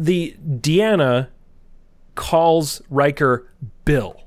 [0.05, 1.27] the Deanna
[2.15, 3.47] calls Riker
[3.85, 4.17] Bill.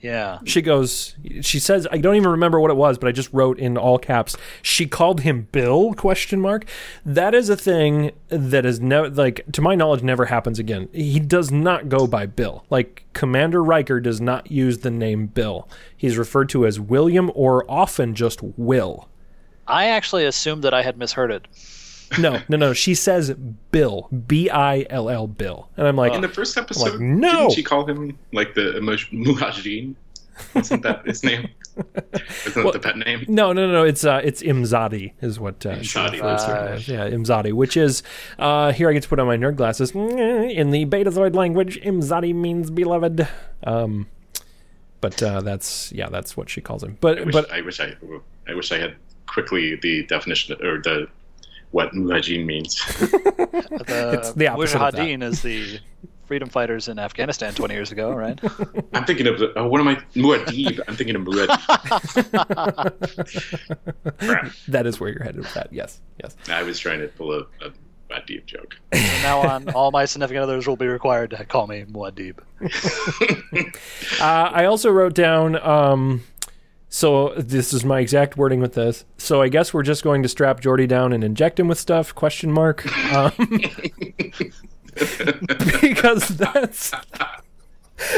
[0.00, 0.38] Yeah.
[0.46, 3.58] She goes, she says, I don't even remember what it was, but I just wrote
[3.58, 4.34] in all caps.
[4.62, 5.92] She called him Bill?
[5.92, 6.64] Question mark.
[7.04, 10.88] That is a thing that is never, like, to my knowledge, never happens again.
[10.94, 12.64] He does not go by Bill.
[12.70, 15.68] Like, Commander Riker does not use the name Bill.
[15.94, 19.06] He's referred to as William or often just Will.
[19.66, 21.46] I actually assumed that I had misheard it.
[22.18, 22.72] No, no, no.
[22.72, 23.32] She says
[23.70, 27.30] Bill, B I L L, Bill, and I'm like, in the first episode, like, no.
[27.30, 29.94] didn't she call him like the emo- Muhajin?
[30.54, 31.48] Wasn't that his name?
[32.46, 33.24] Isn't that the pet name?
[33.28, 33.84] no, no, no, no.
[33.84, 36.70] It's uh, it's Imzadi is what uh, Imzadi, refers to him right.
[36.72, 36.88] as.
[36.88, 38.02] Yeah, Imzadi, which is
[38.38, 39.92] uh, here I get to put on my nerd glasses.
[39.92, 43.28] In the Betazoid language, Imzadi means beloved.
[43.64, 44.08] Um,
[45.00, 46.98] but uh, that's yeah, that's what she calls him.
[47.00, 47.94] But I wish, but I wish I,
[48.48, 48.96] I wish I had
[49.26, 51.08] quickly the definition or the
[51.70, 52.80] what Muhajin means.
[53.90, 55.00] The, It's the opposite of that.
[55.00, 55.80] Mujahideen is the
[56.26, 58.38] freedom fighters in Afghanistan 20 years ago, right?
[58.92, 59.96] I'm thinking of oh, what am I?
[60.14, 60.80] Muad'Dib.
[60.86, 61.58] I'm thinking of Muad'Dib.
[64.68, 65.72] That is where you're headed with that.
[65.72, 66.36] Yes, yes.
[66.48, 67.72] I was trying to pull a, a
[68.10, 68.76] Muad'Dib joke.
[68.92, 72.38] From now on, all my significant others will be required to call me Muad'Dib.
[74.20, 75.56] Uh, I also wrote down.
[75.56, 76.22] Um,
[76.92, 79.04] so this is my exact wording with this.
[79.16, 82.14] So I guess we're just going to strap Geordi down and inject him with stuff?
[82.14, 82.84] Question mark.
[83.14, 83.32] Um,
[85.80, 86.92] because that's.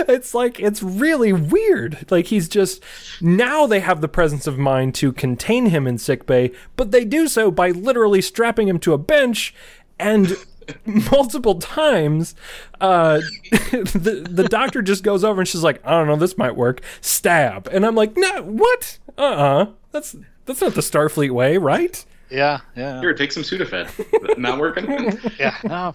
[0.09, 2.11] It's like it's really weird.
[2.11, 2.83] Like he's just
[3.21, 7.29] now they have the presence of mind to contain him in sickbay, but they do
[7.29, 9.55] so by literally strapping him to a bench
[9.99, 10.37] and
[10.85, 12.35] multiple times
[12.81, 13.21] uh
[13.53, 16.81] the the doctor just goes over and she's like i don't know this might work
[17.01, 22.61] stab and i'm like no what uh-uh that's that's not the starfleet way right Yeah,
[22.77, 23.01] yeah.
[23.01, 24.39] Here, take some Sudafed.
[24.39, 24.87] Not working.
[25.39, 25.57] Yeah.
[25.65, 25.95] No,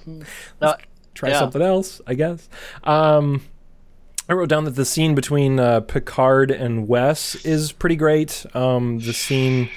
[0.61, 0.75] no,
[1.15, 1.39] try Yeah.
[1.39, 2.47] something else i guess
[2.83, 3.41] um
[4.29, 8.45] I wrote down that the scene between uh, Picard and Wes is pretty great.
[8.53, 9.69] Um, the scene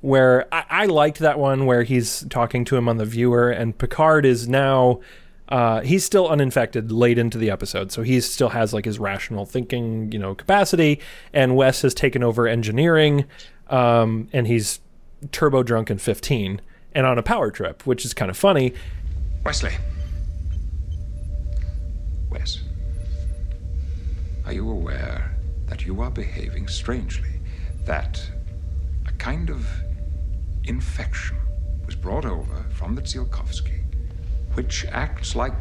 [0.00, 3.76] where I, I liked that one where he's talking to him on the viewer, and
[3.76, 5.00] Picard is now
[5.48, 9.46] uh, he's still uninfected late into the episode, so he still has like his rational
[9.46, 11.00] thinking, you know, capacity.
[11.32, 13.24] And Wes has taken over engineering,
[13.68, 14.80] um, and he's
[15.32, 16.60] turbo drunk and 15
[16.92, 18.74] and on a power trip, which is kind of funny.
[19.44, 19.72] Wesley.
[22.30, 22.60] Wes.
[24.44, 25.34] Are you aware
[25.66, 27.40] that you are behaving strangely?
[27.84, 28.22] That
[29.06, 29.66] a kind of
[30.68, 31.38] infection
[31.86, 33.82] was brought over from the Tsiolkovsky,
[34.52, 35.54] which acts like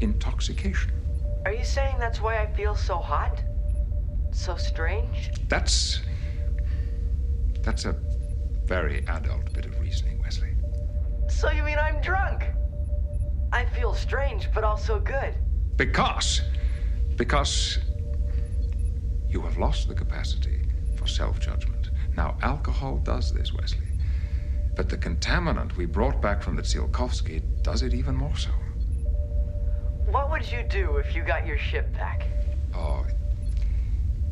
[0.00, 0.90] intoxication.
[1.44, 3.42] Are you saying that's why I feel so hot?
[4.32, 5.30] So strange?
[5.48, 6.00] That's.
[7.60, 7.92] That's a
[8.64, 10.54] very adult bit of reasoning, Wesley.
[11.28, 12.46] So you mean I'm drunk?
[13.52, 15.34] I feel strange, but also good.
[15.76, 16.40] Because.
[17.16, 17.78] Because.
[19.28, 20.62] You have lost the capacity
[20.96, 21.71] for self judgment.
[22.16, 23.86] Now, alcohol does this, Wesley.
[24.74, 28.50] But the contaminant we brought back from the Tsiolkovsky does it even more so.
[30.10, 32.26] What would you do if you got your ship back?
[32.74, 33.06] Oh,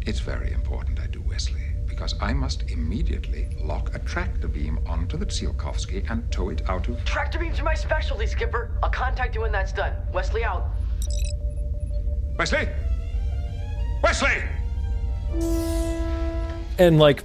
[0.02, 5.16] it's very important I do, Wesley, because I must immediately lock a tractor beam onto
[5.16, 7.04] the Tsiolkovsky and tow it out of.
[7.04, 8.78] Tractor beams are my specialty, Skipper.
[8.82, 9.94] I'll contact you when that's done.
[10.12, 10.70] Wesley out.
[12.36, 12.68] Wesley!
[14.02, 14.42] Wesley!
[16.80, 17.22] and like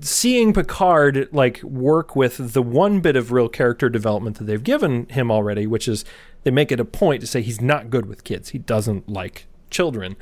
[0.00, 5.06] seeing Picard like work with the one bit of real character development that they've given
[5.06, 6.04] him already, which is
[6.42, 8.50] they make it a point to say he's not good with kids.
[8.50, 10.16] He doesn't like children.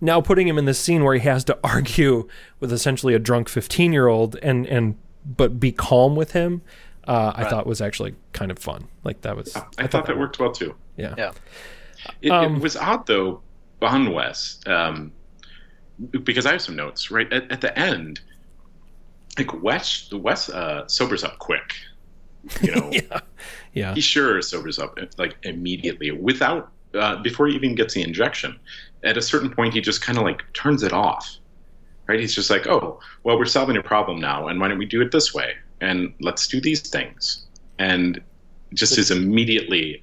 [0.00, 2.28] now putting him in this scene where he has to argue
[2.60, 6.62] with essentially a drunk 15 year old and and but be calm with him
[7.06, 8.88] uh, I thought was actually kind of fun.
[9.04, 9.56] Like that was.
[9.78, 10.74] I, thought that worked well too.
[10.96, 11.14] Yeah.
[11.18, 11.32] Yeah.
[12.20, 13.40] It, Um, it was odd though
[13.80, 15.12] on Wes, um,
[16.10, 18.20] because I have some notes right at, at the end.
[19.38, 21.74] Like Wes, the Wes uh, sobers up quick.
[22.60, 23.20] You know, yeah.
[23.72, 23.94] Yeah.
[23.94, 28.58] he sure sobers up like immediately without uh, before he even gets the injection.
[29.04, 31.36] At a certain point, he just kind of like turns it off.
[32.08, 32.20] Right?
[32.20, 35.00] He's just like, oh, well, we're solving a problem now, and why don't we do
[35.00, 35.54] it this way?
[35.80, 37.46] And let's do these things.
[37.78, 38.20] And
[38.74, 40.02] just is immediately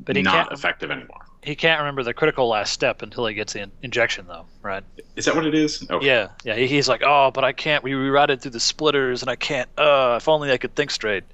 [0.00, 1.23] But not can't- effective anymore.
[1.44, 4.82] He can't remember the critical last step until he gets the in- injection, though, right?
[5.14, 5.86] Is that what it is?
[5.90, 6.06] Okay.
[6.06, 6.54] Yeah, yeah.
[6.54, 7.84] He, he's like, oh, but I can't.
[7.84, 9.68] We rerouted through the splitters, and I can't.
[9.76, 11.24] Uh, if only I could think straight.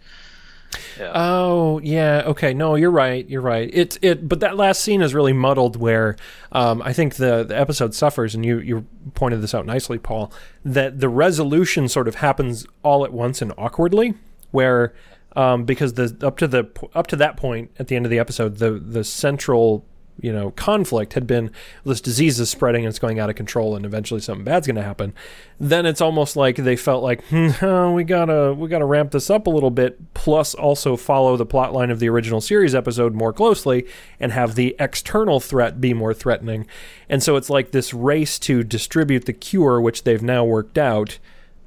[0.98, 1.12] Yeah.
[1.14, 2.54] Oh yeah, okay.
[2.54, 3.28] No, you're right.
[3.28, 3.70] You're right.
[3.72, 6.16] It it but that last scene is really muddled where
[6.52, 10.32] um, I think the the episode suffers, and you you pointed this out nicely, Paul.
[10.64, 14.14] That the resolution sort of happens all at once and awkwardly,
[14.50, 14.92] where
[15.34, 18.18] um, because the up to the up to that point at the end of the
[18.18, 19.84] episode, the the central
[20.22, 21.50] you know conflict had been
[21.84, 24.76] this disease is spreading and it's going out of control and eventually something bad's going
[24.76, 25.12] to happen
[25.58, 29.46] then it's almost like they felt like hmm, we gotta we gotta ramp this up
[29.46, 33.32] a little bit plus also follow the plot line of the original series episode more
[33.32, 33.86] closely
[34.18, 36.66] and have the external threat be more threatening
[37.08, 41.18] and so it's like this race to distribute the cure which they've now worked out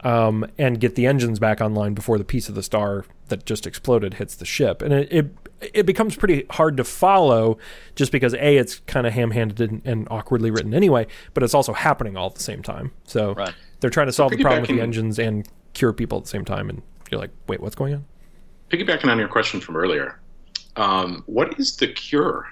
[0.03, 3.65] um, and get the engines back online before the piece of the star that just
[3.65, 4.81] exploded hits the ship.
[4.81, 5.42] And it it,
[5.73, 7.57] it becomes pretty hard to follow
[7.95, 11.73] just because a it's kind of ham-handed and, and awkwardly written anyway, but it's also
[11.73, 12.91] happening all at the same time.
[13.05, 13.53] So Right.
[13.79, 16.45] they're trying to solve the problem with the engines and cure people at the same
[16.45, 18.05] time, and you're like, wait, what's going on?
[18.69, 20.19] Piggybacking on your question from earlier,
[20.75, 22.47] um, what is the cure?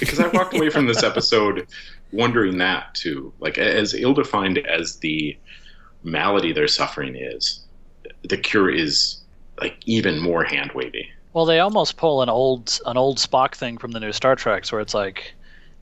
[0.00, 1.66] Because I walked away from this episode
[2.12, 3.32] wondering that too.
[3.38, 5.36] Like as ill-defined as the
[6.02, 7.64] malady they're suffering is,
[8.28, 9.18] the cure is
[9.60, 11.05] like even more hand wavy.
[11.36, 14.72] Well, they almost pull an old an old Spock thing from the new Star Treks,
[14.72, 15.34] where it's like,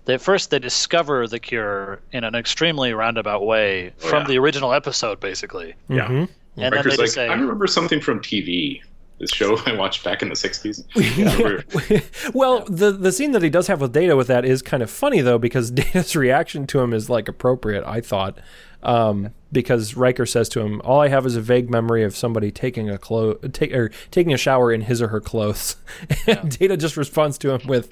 [0.04, 4.28] they first they discover the cure in an extremely roundabout way Oh, from yeah.
[4.30, 5.76] the original episode, basically.
[5.88, 6.08] Yeah.
[6.08, 6.28] Mhm.
[6.56, 8.82] And then they like, just say, I remember something from TV.
[9.20, 10.82] This show I watched back in the '60s.
[12.34, 14.90] well, the the scene that he does have with Data with that is kind of
[14.90, 17.84] funny though because Data's reaction to him is like appropriate.
[17.86, 18.38] I thought
[18.84, 22.50] um, because Riker says to him, "All I have is a vague memory of somebody
[22.50, 25.76] taking a clo- take or taking a shower in his or her clothes."
[26.26, 27.90] and Data just responds to him with,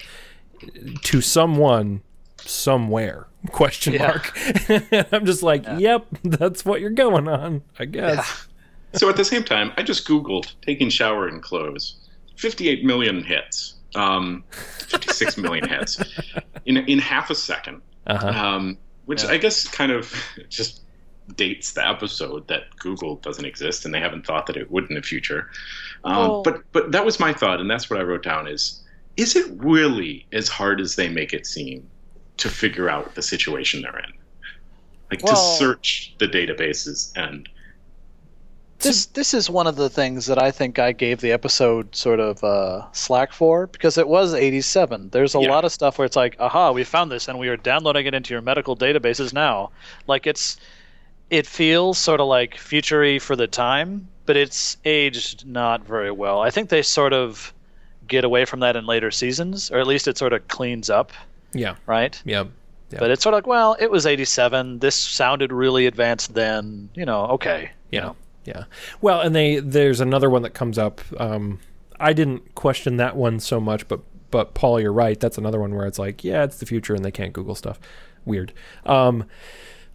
[1.03, 2.01] "To someone,
[2.37, 4.07] somewhere?" Question Yeah.
[4.07, 4.37] mark.
[4.69, 8.47] and I'm just like, "Yep, that's what you're going on, I guess."
[8.93, 11.95] so at the same time, I just Googled taking shower in clothes.
[12.37, 13.75] 58 million hits.
[13.95, 14.43] Um,
[14.89, 16.01] 56 million hits
[16.65, 17.81] in in half a second.
[18.07, 18.27] Uh-huh.
[18.27, 20.13] Um, which I guess kind of
[20.49, 20.81] just
[21.35, 24.95] dates the episode that Google doesn't exist and they haven't thought that it would in
[24.95, 25.49] the future.
[26.03, 28.81] Um, Well- but but that was my thought, and that's what I wrote down: is
[29.15, 31.87] is it really as hard as they make it seem
[32.37, 34.13] to figure out the situation they're in?
[35.11, 37.47] Like to search the databases and
[38.79, 42.19] this this is one of the things that I think I gave the episode sort
[42.19, 45.09] of uh, slack for because it was 87.
[45.11, 45.51] There's a Yeah.
[45.51, 48.13] lot of stuff where it's like, aha, we found this and we are downloading it
[48.13, 49.71] into your medical databases now.
[50.07, 50.57] Like it's
[51.33, 56.41] it feels sort of like futury for the time, but it's aged not very well.
[56.41, 57.51] I think they sort of
[58.07, 61.11] get away from that in later seasons, or at least it sort of cleans up,
[61.53, 61.75] Yeah.
[61.87, 62.21] right?
[62.23, 62.43] Yeah.
[62.91, 62.99] Yeah.
[62.99, 64.77] But it's sort of like, well, it was 87.
[64.77, 66.89] This sounded really advanced then.
[66.93, 67.71] You know, okay.
[67.91, 68.01] You Yeah.
[68.01, 68.15] know.
[68.45, 68.63] Yeah.
[69.01, 71.01] Well, and they there's another one that comes up.
[71.17, 71.59] Um,
[71.99, 75.19] I didn't question that one so much, but but Paul, you're right.
[75.19, 77.79] That's another one where it's like, yeah, it's the future, and they can't Google stuff.
[78.25, 78.51] Weird.
[78.85, 79.25] Um,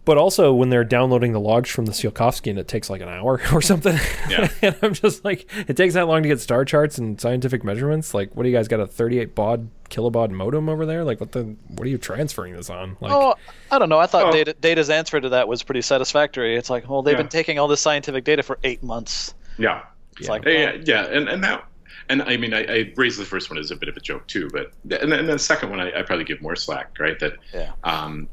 [0.09, 3.09] but also when they're downloading the logs from the Tsiolkovsky and it takes like an
[3.09, 3.95] hour or something.
[4.27, 4.49] Yeah.
[4.63, 8.15] and I'm just like, it takes that long to get star charts and scientific measurements.
[8.15, 11.03] Like, what do you guys got a 38 baud kilobaud modem over there?
[11.03, 12.97] Like, what the what are you transferring this on?
[12.99, 13.35] Like, oh,
[13.69, 13.99] I don't know.
[13.99, 14.31] I thought Oh.
[14.31, 16.57] data, Data's answer to that was pretty satisfactory.
[16.57, 17.17] It's like, well, they've Yeah.
[17.21, 19.35] been taking all this scientific data for eight months.
[19.59, 19.83] yeah,
[20.17, 20.31] It's Yeah.
[20.31, 21.65] like, yeah, yeah, and and that.
[22.09, 24.25] And I mean, I, I raised the first one as a bit of a joke
[24.25, 26.97] too, but and then, and then the second one, I, I probably give more slack,
[26.99, 27.19] right?
[27.19, 27.73] That Yeah.
[27.83, 28.27] um,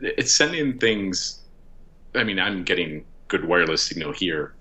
[0.00, 1.40] it's sending things.
[2.14, 4.54] I mean, I'm getting good wireless signal here,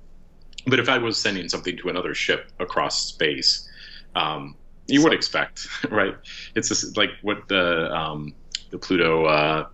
[0.68, 3.68] but if I was sending something to another ship across space,
[4.16, 4.56] um,
[4.88, 6.16] you would expect, right?
[6.56, 8.34] It's just like what the um,
[8.70, 9.68] the Pluto uh,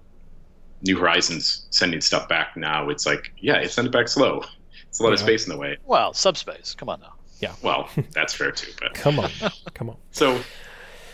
[0.84, 2.90] New Horizons sending stuff back now.
[2.90, 4.42] It's like, yeah, it sent it back slow.
[4.88, 5.78] It's a lot of space in the way.
[5.86, 6.74] well, subspace.
[6.78, 7.14] Come on now.
[7.40, 7.54] Yeah.
[7.62, 9.30] Well, that's fair too, but come on,
[9.74, 9.98] come on.
[10.12, 10.40] so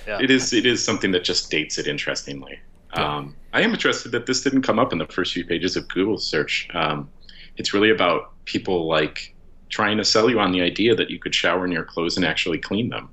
[0.06, 0.20] Yeah.
[0.22, 2.60] it is it is something that just dates it interestingly.
[2.94, 5.88] Um, I am interested that this didn't come up in the first few pages of
[5.90, 6.68] Google search.
[6.74, 7.10] Um,
[7.58, 9.36] it's really about people like
[9.70, 12.26] trying to sell you on the idea that you could shower in your clothes and
[12.26, 13.10] actually clean them,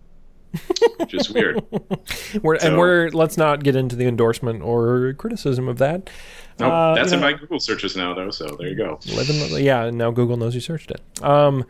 [0.98, 1.62] which is weird.
[2.42, 6.10] We're, So- and we're let's not get into the endorsement or criticism of that.
[6.58, 8.30] No, Uh, that's in know, my Google searches now, though.
[8.30, 8.98] So there you go.
[9.06, 11.00] Yeah, now Google knows you searched it.
[11.22, 11.64] Um,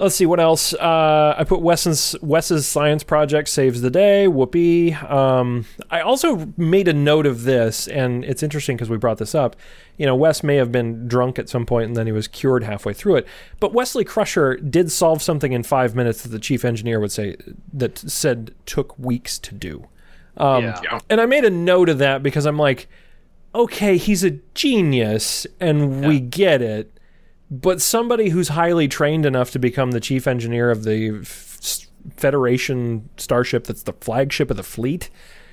[0.00, 0.74] let's see what else.
[0.74, 4.26] Uh, I put Wes's Wes's science project saves the day.
[4.26, 4.94] Whoopee.
[4.94, 9.34] Um, I also made a note of this, and it's interesting because we brought this
[9.34, 9.56] up.
[9.96, 12.64] You know, Wes may have been drunk at some point, and then he was cured
[12.64, 13.28] halfway through it.
[13.60, 17.36] But Wesley Crusher did solve something in five minutes that the chief engineer would say
[17.72, 19.86] that said took weeks to do.
[20.36, 20.80] Um, Yeah.
[20.82, 20.98] Yeah.
[21.10, 22.88] And I made a note of that because I'm like,
[23.54, 26.98] okay, he's a genius and we get it.
[27.50, 31.86] But somebody who's highly trained enough to become the chief engineer of the f-
[32.16, 35.10] Federation starship that's the flagship of the fleet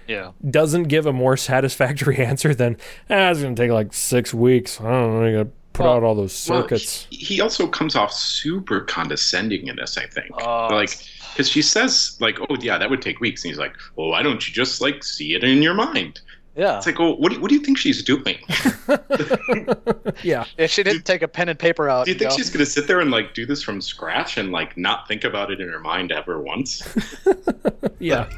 [0.07, 0.31] Yeah.
[0.49, 2.77] doesn't give a more satisfactory answer than,
[3.09, 4.79] ah, it's going to take like six weeks.
[4.79, 5.25] I don't know.
[5.27, 7.07] You got to put Well- out all those circuits.
[7.09, 9.97] he, he also comes off super condescending in this.
[9.97, 10.91] I think, Oh, like,
[11.33, 14.23] because she says, like, "Oh yeah, that would take weeks," and he's like, "Well, why
[14.23, 16.19] don't you just like see it in your mind?"
[16.57, 16.77] Yeah.
[16.77, 18.35] It's like, "Oh, what do you, what do you think she's doing?
[20.23, 20.45] yeah.
[20.57, 22.65] If she didn't take a pen and paper out, Do you think go, she's gonna
[22.65, 25.69] sit there and like do this from scratch and like not think about it in
[25.69, 26.81] her mind ever once?"
[27.99, 28.29] Yeah.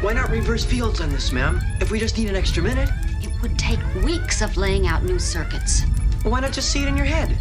[0.00, 1.60] Why not reverse fields on this, ma'am?
[1.80, 2.90] If we just need an extra minute,
[3.22, 5.82] It would take weeks of laying out new circuits.
[6.24, 7.36] why not just see it in your head?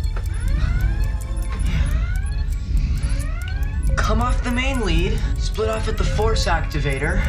[3.98, 7.22] Come off the main lead, split off at the force activator.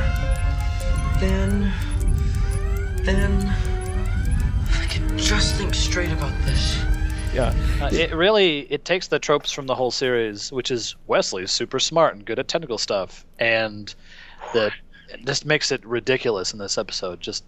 [1.21, 1.73] Then.
[3.05, 3.55] Then.
[4.73, 6.79] I could just think straight about this.
[7.35, 7.53] Yeah.
[7.81, 11.81] Uh, it really it takes the tropes from the whole series, which is Wesley's super
[11.81, 13.95] smart and good at technical stuff, and
[14.53, 14.73] the
[15.25, 17.21] just makes it ridiculous in this episode.
[17.21, 17.45] Just,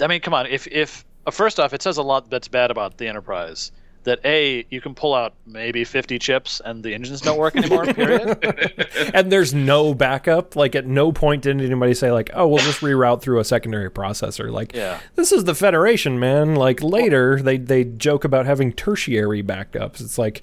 [0.00, 0.46] I mean, come on.
[0.46, 3.72] If if uh, first off, it says a lot that's bad about the Enterprise.
[4.06, 7.84] That a you can pull out maybe fifty chips and the engines don't work anymore.
[7.94, 9.10] Period.
[9.12, 10.54] and there's no backup.
[10.56, 13.90] Like at no point did anybody say like, "Oh, we'll just reroute through a secondary
[13.90, 15.00] processor." Like, Yeah.
[15.16, 16.54] this is the Federation, man.
[16.54, 20.00] Like later, they they joke about having tertiary backups.
[20.00, 20.40] It's like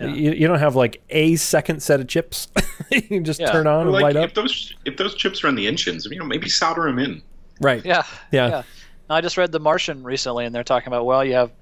[0.00, 2.48] you, you don't have like a second set of chips.
[2.90, 3.52] you can just Yeah.
[3.52, 4.34] turn on Or, and like light if up.
[4.34, 7.22] those if those chips are on the engines, you know, maybe solder them in.
[7.60, 7.84] Right.
[7.84, 8.02] Yeah.
[8.32, 8.62] Yeah.
[9.08, 11.52] I just read The Martian recently, and they're talking about well, you have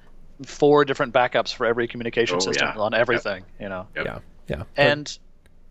[0.46, 2.80] four different backups for every communication Oh, system yeah.
[2.82, 3.44] on everything.
[3.60, 3.86] You know.
[3.96, 4.04] Yep.
[4.06, 4.18] Yeah.
[4.48, 4.62] Yeah.
[4.76, 5.18] and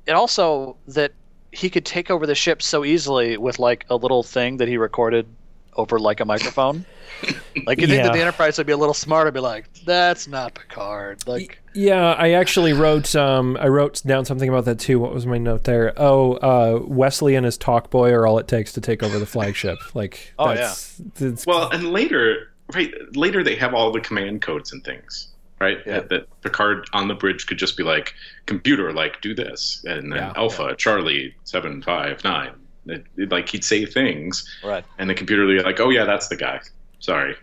[0.07, 1.11] it also that
[1.51, 4.77] he could take over the ship so easily with like a little thing that he
[4.77, 5.27] recorded
[5.75, 6.85] over like a microphone.
[7.65, 10.53] like you think that the Enterprise would be a little smarter, be like, "That's not
[10.55, 14.99] Picard." Like, Yeah, I actually wrote um I wrote down something about that too.
[14.99, 15.93] What was my note there?
[15.97, 19.25] Oh, uh Wesley and his talk boy are all it takes to take over the
[19.25, 19.77] flagship.
[19.93, 22.91] Like Oh, that's, that's Well, and later, right?
[23.15, 25.77] Later, they have all the command codes and things, right?
[25.85, 25.99] Yeah.
[26.01, 28.13] That, that Picard on the bridge could just be like,
[28.45, 30.33] "Computer, like do this," and then Yeah.
[30.35, 32.53] Alpha, Charlie, seven five nine.
[32.87, 34.83] It, it- like he'd say things, right?
[34.97, 36.59] and the computer would be like, "Oh yeah, that's the guy."
[36.99, 37.35] Sorry.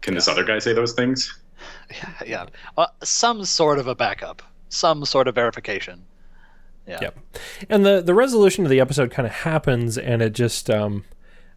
[0.00, 1.36] Can this other guy say those things?
[2.24, 2.46] Yeah,
[2.76, 6.04] uh, some sort of a backup, some sort of verification.
[6.86, 6.98] Yeah.
[7.02, 7.18] Yep.
[7.68, 11.04] And the the resolution of the episode kind of happens, and it just um,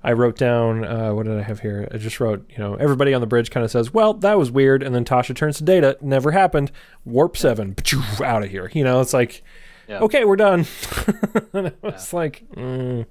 [0.04, 1.88] I wrote down uh, what did I have here?
[1.91, 4.52] I just wrote you know everybody on the bridge kind of says, well, that was
[4.52, 6.72] weird, and then Tasha turns to Data, never happened.
[7.06, 7.76] Warp seven,
[8.24, 8.72] out of here.
[8.74, 9.43] You know, it's like.
[9.88, 9.99] Yeah.
[9.99, 10.62] Okay, we're done.
[10.62, 13.06] it's it was like, mm,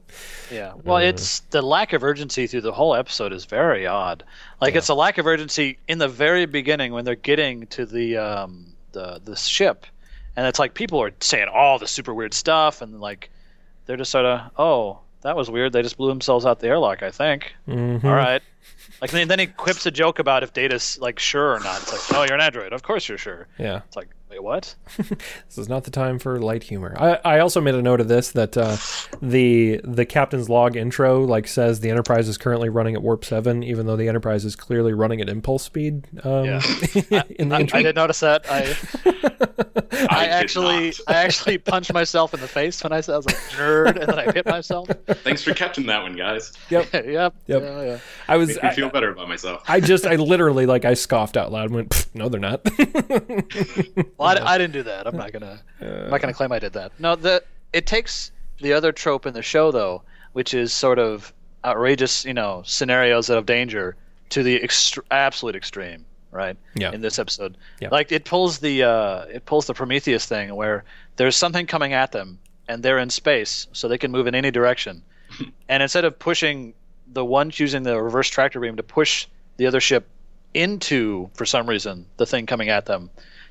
[0.51, 0.72] Yeah.
[0.82, 4.24] Well, it's the lack of urgency through the whole episode is very odd.
[4.62, 8.16] Like it's a lack of urgency in the very beginning when they're getting to the
[8.16, 9.84] um the the ship,
[10.36, 13.28] and it's like people are saying all the super weird stuff, and like
[13.84, 15.72] they're just sort of oh that was weird.
[15.72, 17.02] They just blew themselves out the airlock.
[17.02, 17.54] I think.
[17.68, 18.04] mhm.
[18.04, 18.42] All right.
[19.00, 21.80] Like then, then he quips a joke about if Data's like sure or not.
[21.82, 22.72] It's like, oh, you're an android.
[22.72, 23.48] Of course you're sure.
[23.58, 23.80] Yeah.
[23.86, 24.74] It's like, wait, what?
[25.49, 26.95] This is not the time for light humor.
[26.97, 28.76] I, I also made a note of this that uh,
[29.20, 33.64] the the captain's log intro like says the Enterprise is currently running at warp seven,
[33.64, 36.07] even though the Enterprise is clearly running at impulse speed.
[36.22, 36.62] Um, Yeah.
[37.31, 37.78] in the I, intro.
[37.81, 38.45] I did notice that.
[38.49, 38.76] I
[40.09, 40.93] I, did actually.
[41.09, 44.09] I actually punched myself in the face when I said I was like nerd, and
[44.09, 44.89] then I hit myself.
[45.07, 46.53] Thanks for catching that one, guys.
[46.70, 46.93] Yep.
[46.93, 47.05] yep.
[47.07, 47.35] Yep.
[47.47, 47.99] Yeah, yeah.
[48.28, 48.49] I was.
[48.49, 49.62] Makes me I, feel better about myself.
[49.68, 52.64] I just, I literally, like, I scoffed out loud and went, "No, they're not."
[54.20, 55.06] Well, I, I didn't do that.
[55.06, 55.60] I'm not gonna.
[55.80, 56.92] I'm not gonna claim I did that.
[56.98, 57.42] No, the
[57.72, 60.02] it takes the other trope in the show though,
[60.32, 61.32] which is sort of
[61.64, 63.96] outrageous, you know, scenarios of danger
[64.30, 66.56] to the ext- absolute extreme, right?
[66.74, 66.92] Yeah.
[66.92, 67.88] In this episode, Yeah.
[67.90, 70.84] like it pulls the uh, it pulls the Prometheus thing where
[71.16, 74.50] there's something coming at them and they're in space, so they can move in any
[74.50, 75.02] direction,
[75.68, 76.74] and instead of pushing
[77.12, 80.06] the ones using the reverse tractor beam to push the other ship
[80.54, 83.10] into, for some reason, the thing coming at them,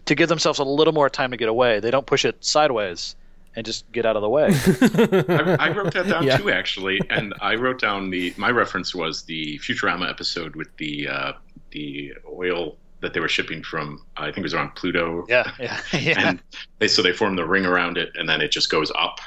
[0.10, 1.80] to give themselves a little more time to get away.
[1.80, 3.16] They don't push it sideways
[3.56, 4.48] and just get out of the way.
[4.50, 6.38] I, I wrote that down Yeah.
[6.38, 11.08] too, actually, and I wrote down the my reference was the Futurama episode with the
[11.08, 11.34] uh,
[11.72, 14.04] the oil that they were shipping from.
[14.18, 15.26] I think it was around Pluto.
[15.30, 16.28] Yeah, yeah, yeah.
[16.28, 16.40] And
[16.80, 19.20] they so they form the ring around it, and then it just goes up.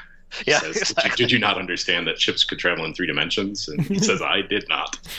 [0.45, 3.07] He Yeah, says, did, you, did you not understand that ships could travel in three
[3.07, 3.69] dimensions?
[3.69, 4.99] And he says, I did not.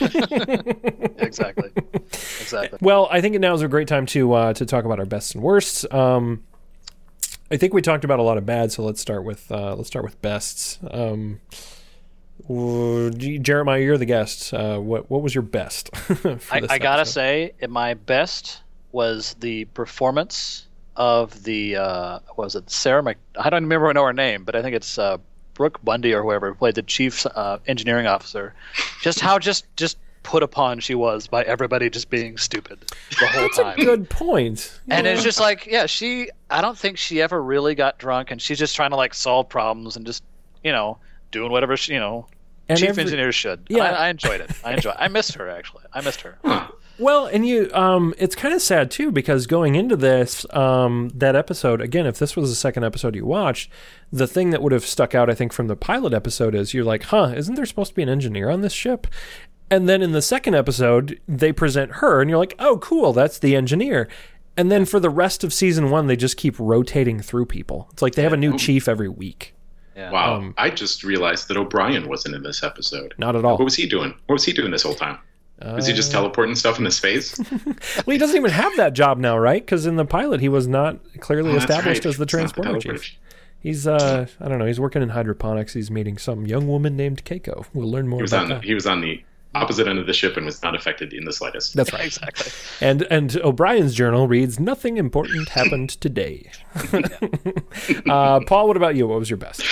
[1.18, 1.70] exactly.
[2.12, 2.78] Exactly.
[2.80, 5.34] Well, I think now is a great time to uh, to talk about our bests
[5.34, 5.86] and worsts.
[5.90, 6.42] Um,
[7.50, 9.88] I think we talked about a lot of bad, so let's start with uh, let's
[9.88, 10.78] start with bests.
[10.90, 11.40] Um,
[12.48, 14.52] Jeremiah, you're the guest.
[14.52, 15.90] Uh, what what was your best?
[16.50, 18.62] I, I gotta say, my best
[18.92, 20.66] was the performance
[20.96, 23.16] of the uh, what was it Sarah Mc?
[23.38, 25.18] I don't remember know her name, but I think it's uh,
[25.54, 28.54] Brooke Bundy or whoever who played the chief uh, engineering officer.
[29.00, 32.80] Just how just just put upon she was by everybody just being stupid
[33.20, 34.80] the whole That's a good point.
[34.88, 36.30] And it's just like, yeah, she.
[36.50, 39.48] I don't think she ever really got drunk, and she's just trying to like solve
[39.48, 40.22] problems and just,
[40.62, 40.98] you know,
[41.30, 42.26] doing whatever she, you know,
[42.68, 43.66] And chief every- engineers should.
[43.68, 43.82] Yeah.
[43.84, 44.50] I, I enjoyed it.
[44.64, 44.94] I enjoyed.
[44.98, 45.84] I missed her actually.
[45.92, 46.38] I missed her.
[46.98, 51.34] Well, and you, um, it's kind of sad too because going into this, um, that
[51.34, 53.70] episode again, if this was the second episode you watched,
[54.12, 56.84] the thing that would have stuck out, I think, from the pilot episode is you're
[56.84, 59.06] like, huh, isn't there supposed to be an engineer on this ship?
[59.70, 63.38] And then in the second episode, they present her, and you're like, oh, cool, that's
[63.38, 64.08] the engineer.
[64.56, 67.88] And then for the rest of season one, they just keep rotating through people.
[67.92, 69.54] It's like they have a new chief every week.
[69.96, 70.36] Wow.
[70.36, 73.14] Um, I just realized that O'Brien wasn't in this episode.
[73.18, 73.56] Not at all.
[73.56, 74.14] What was he doing?
[74.26, 75.18] What was he doing this whole time?
[75.62, 77.38] Was he just Uh, teleporting stuff in his face?
[78.06, 79.64] Well, he doesn't even have that job now, right?
[79.64, 82.06] Because in the pilot, he was not clearly Oh, established right.
[82.06, 83.16] as the It's not the transporter chief.
[83.60, 85.72] He's, uh, I don't know, he's working in hydroponics.
[85.72, 87.64] He's meeting some young woman named Keiko.
[87.72, 88.64] We'll learn more He was about on that.
[88.64, 89.22] he was on the
[89.54, 91.74] opposite end of the ship and was not affected in the slightest.
[91.74, 92.04] That's right.
[92.04, 92.52] exactly.
[92.80, 96.50] And and O'Brien's journal reads, "Nothing important happened today."
[98.10, 99.06] uh, Paul, what about you?
[99.06, 99.62] What was your best?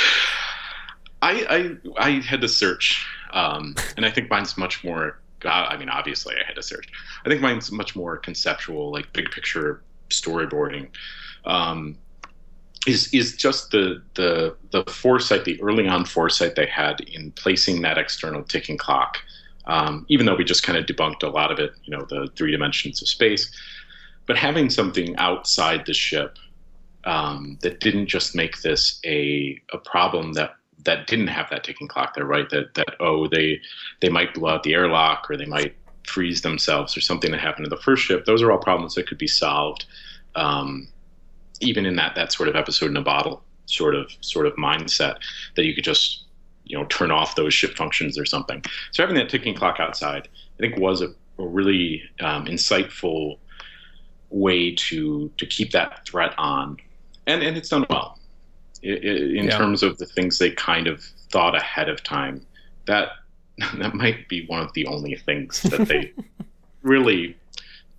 [1.21, 5.19] I I, I had to search, um, and I think mine's much more.
[5.45, 6.89] I mean, obviously, I had to search.
[7.25, 10.89] I think mine's much more conceptual, like big picture storyboarding.
[11.45, 11.99] Um,
[12.87, 17.83] is is just the the the foresight, the early on foresight they had in placing
[17.83, 19.19] that external ticking clock.
[19.67, 22.29] Um, even though we just kind of debunked a lot of it, you know, the
[22.35, 23.49] three dimensions of space,
[24.27, 26.37] but having something outside the ship
[27.05, 31.89] um, that didn't just make this a a problem that that didn't have that ticking
[31.89, 32.49] clock there, right?
[32.51, 33.61] That that oh they
[34.01, 35.75] they might blow out the airlock or they might
[36.07, 38.25] freeze themselves or something that happened to the first ship.
[38.25, 39.87] Those are all problems that could be solved,
[40.35, 40.89] um,
[41.61, 45.17] even in that that sort of episode in a bottle sort of sort of mindset
[45.57, 46.25] that you could just
[46.65, 48.63] you know turn off those ship functions or something.
[48.91, 50.29] So having that ticking clock outside,
[50.59, 51.09] I think, was a,
[51.39, 53.39] a really um, insightful
[54.31, 56.79] way to to keep that threat on,
[57.27, 58.19] and and it's done well
[58.83, 59.57] in Yeah.
[59.57, 62.45] terms of the things they kind of thought ahead of time.
[62.87, 63.09] That
[63.79, 66.13] that might be one of the only things that they
[66.83, 67.37] really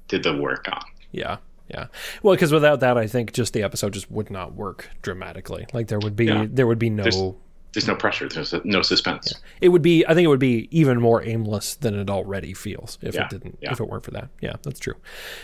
[0.07, 0.81] did the work on.
[1.11, 1.38] Yeah,
[1.69, 1.88] yeah.
[2.21, 5.67] Well, because without that, I think just the episode just would not work dramatically.
[5.73, 6.47] Like there would be Yeah.
[6.49, 7.03] there would be no.
[7.03, 7.34] There's,
[7.74, 8.30] there's no pressure.
[8.30, 9.34] There's no suspense.
[9.59, 10.05] it would be.
[10.05, 13.30] I think it would be even more aimless than it already feels if Yeah, it
[13.30, 13.57] didn't.
[13.61, 13.71] yeah.
[13.71, 14.30] If it weren't for that.
[14.41, 14.95] Yeah, that's true.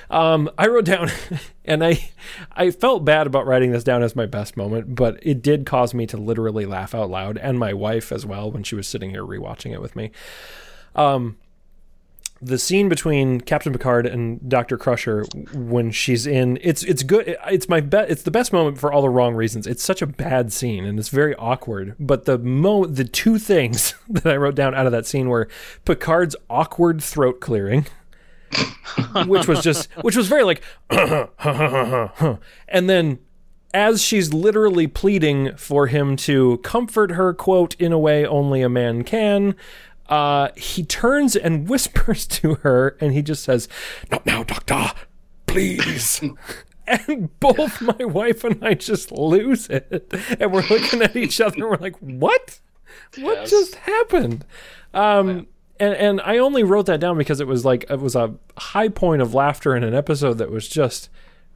[0.10, 1.10] Um, I wrote down,
[1.66, 2.10] and I,
[2.54, 5.94] I felt bad about writing this down as my best moment, but it did cause
[5.94, 9.10] me to literally laugh out loud, and my wife as well when she was sitting
[9.10, 10.12] here rewatching it with me.
[10.96, 11.38] Um,
[12.42, 17.68] the scene between Captain Picard and Doctor Crusher when she's in it's it's good it's
[17.68, 19.68] my bet it's the best moment for all the wrong reasons.
[19.68, 21.96] It's such a bad scene and it's very awkward.
[22.00, 25.48] But the mo the two things that I wrote down out of that scene were
[25.86, 27.88] Picard's awkward throat clearing,
[29.26, 33.20] which was just which was very like and then
[33.74, 38.70] as she's literally pleading for him to comfort her, quote, in a way only a
[38.70, 39.56] man can,
[40.10, 43.70] uh, he turns and whispers to her and he just says,
[44.12, 44.92] Not now, Doctor,
[45.48, 46.22] please.
[46.88, 50.12] and both my wife and I just lose it.
[50.40, 52.60] And we're looking at each other and we're like, What?
[53.20, 54.46] What just happened?
[54.94, 55.48] Um,
[55.80, 58.90] and, and I only wrote that down because it was like it was a high
[58.90, 61.10] point of laughter in an episode that was just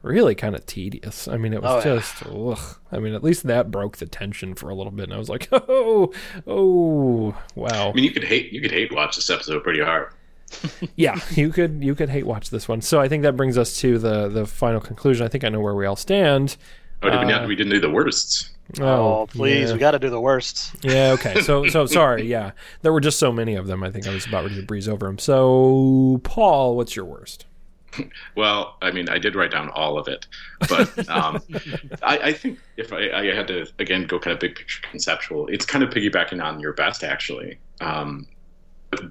[0.04, 1.26] really kind of tedious.
[1.28, 1.96] I mean, it was Oh, yeah.
[1.96, 2.78] just ugh.
[2.92, 5.04] I mean, at least that broke the tension for a little bit.
[5.04, 6.12] And I was like, oh,
[6.46, 7.90] oh, wow.
[7.90, 10.08] I mean, you could hate you could hate watch this episode pretty hard.
[10.96, 12.80] yeah, you could you could hate watch this one.
[12.80, 15.24] So I think that brings us to the the final conclusion.
[15.24, 16.56] I think I know where we all stand.
[17.02, 18.50] Oh, did we, Uh, not, we didn't do the worsts.
[18.80, 19.72] Oh, please, yeah.
[19.74, 20.74] we got to do the worst.
[20.82, 21.42] Yeah, okay.
[21.42, 22.26] So, so sorry.
[22.26, 23.82] Yeah, there were just so many of them.
[23.82, 25.18] I think I was about ready to breeze over them.
[25.18, 27.44] So, Paul, what's your worst?
[28.36, 30.26] Well, I mean, I did write down all of it,
[30.68, 31.40] but um,
[32.02, 35.46] I, I think if I, I had to again go kind of big picture conceptual,
[35.48, 38.26] it's kind of piggybacking on your best actually, um,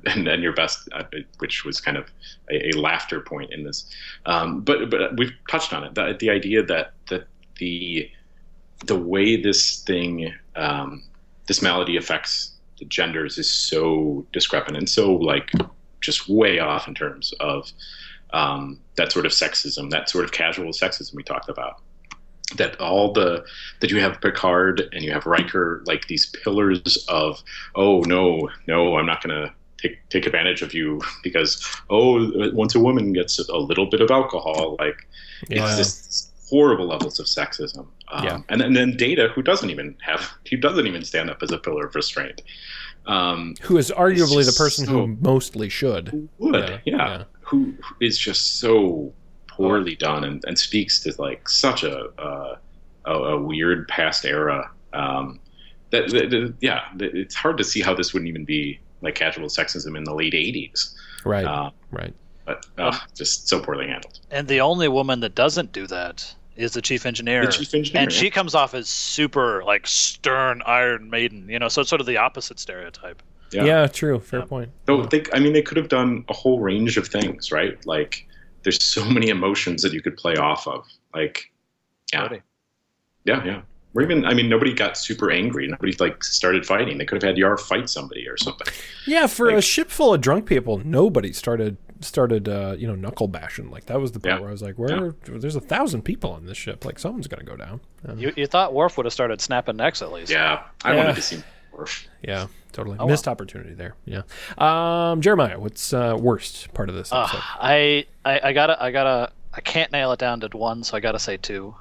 [0.06, 1.04] and then your best, uh,
[1.40, 2.12] which was kind of
[2.52, 3.90] a, a laughter point in this.
[4.26, 5.96] Um, but but we've touched on it.
[5.96, 7.28] The, the idea that that
[7.58, 8.12] the
[8.86, 11.04] the way this thing um,
[11.48, 15.52] this malady affects the genders is so discrepant and so like
[16.02, 17.72] just way off in terms of
[18.34, 21.82] um, that sort of sexism, that sort of casual sexism we talked about.
[22.58, 23.46] That all the
[23.80, 27.42] that you have Picard and you have Riker like these pillars of
[27.76, 32.80] oh no no I'm not gonna take take advantage of you because oh once a
[32.80, 35.08] woman gets a little bit of alcohol like
[35.50, 35.66] Yeah.
[35.66, 37.88] it's just horrible levels of sexism.
[38.12, 38.40] Um, Yeah.
[38.50, 41.58] and, then then Data who doesn't even have he doesn't even stand up as a
[41.58, 42.42] pillar of restraint.
[43.06, 46.30] Um, Who is arguably the person so- who mostly should.
[46.38, 49.14] would, yeah, Who, who is just so
[49.48, 52.56] poorly done and, and speaks to like such a uh,
[53.06, 54.70] a, a weird past era.
[54.94, 55.40] Um,
[55.92, 59.16] that, that- that- yeah, that it's hard to see how this wouldn't even be like
[59.16, 60.94] casual sexism in the late '80s.
[61.26, 61.46] Right.
[61.46, 62.14] Uh, right.
[62.46, 64.20] But uh, just so poorly handled.
[64.32, 67.46] And the only woman that doesn't do that is the chief engineer.
[67.46, 68.18] The chief engineer, and yeah.
[68.18, 71.48] she comes off as super like stern Iron Maiden.
[71.50, 73.22] You know, so it's sort of the opposite stereotype.
[73.54, 73.88] Yeah.
[73.88, 74.20] true.
[74.20, 74.72] Fair point.
[74.86, 77.84] Though they, I mean, they could have done a whole range of things, right?
[77.86, 78.28] Like,
[78.64, 80.86] there's so many emotions that you could play off of.
[81.14, 81.52] Like,
[82.14, 82.30] yeah,
[83.26, 83.62] yeah, yeah.
[83.96, 85.68] Or even, I mean, nobody got super angry.
[85.68, 86.98] Nobody like started fighting.
[86.98, 88.66] They could have had Yar fight somebody or something.
[89.06, 93.28] Yeah, for a ship full of drunk people, nobody started started uh, you know knuckle
[93.28, 93.70] bashing.
[93.70, 96.46] Like that was the part where I was like, where there's a thousand people on
[96.48, 96.86] this ship.
[96.86, 97.82] Like someone's gonna go down.
[98.18, 100.32] You, you thought Worf would have started snapping necks at least.
[100.32, 100.98] Yeah, I Yeah.
[100.98, 101.44] wanted to see
[101.78, 102.08] Worf.
[102.22, 103.96] Yeah, totally Oh, missed opportunity there.
[104.06, 104.22] Yeah,
[104.58, 107.42] um, Jeremiah, what's uh, worst part of this Uh, episode?
[107.60, 111.00] I, I I gotta I gotta I can't nail it down to one, so I
[111.00, 111.76] gotta say two.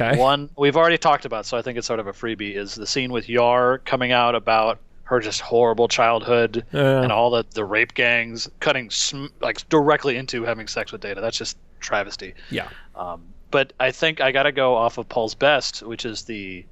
[0.00, 0.16] Okay.
[0.16, 2.54] One we've already talked about, so I think it's sort of a freebie.
[2.54, 7.02] Is the scene with Yar coming out about her just horrible childhood Yeah.
[7.02, 11.20] and all the the rape gangs cutting sm- like directly into having sex with Data.
[11.20, 12.34] That's just travesty.
[12.50, 12.68] Yeah.
[12.94, 16.64] Um, but I think I got to go off of Paul's best, which is the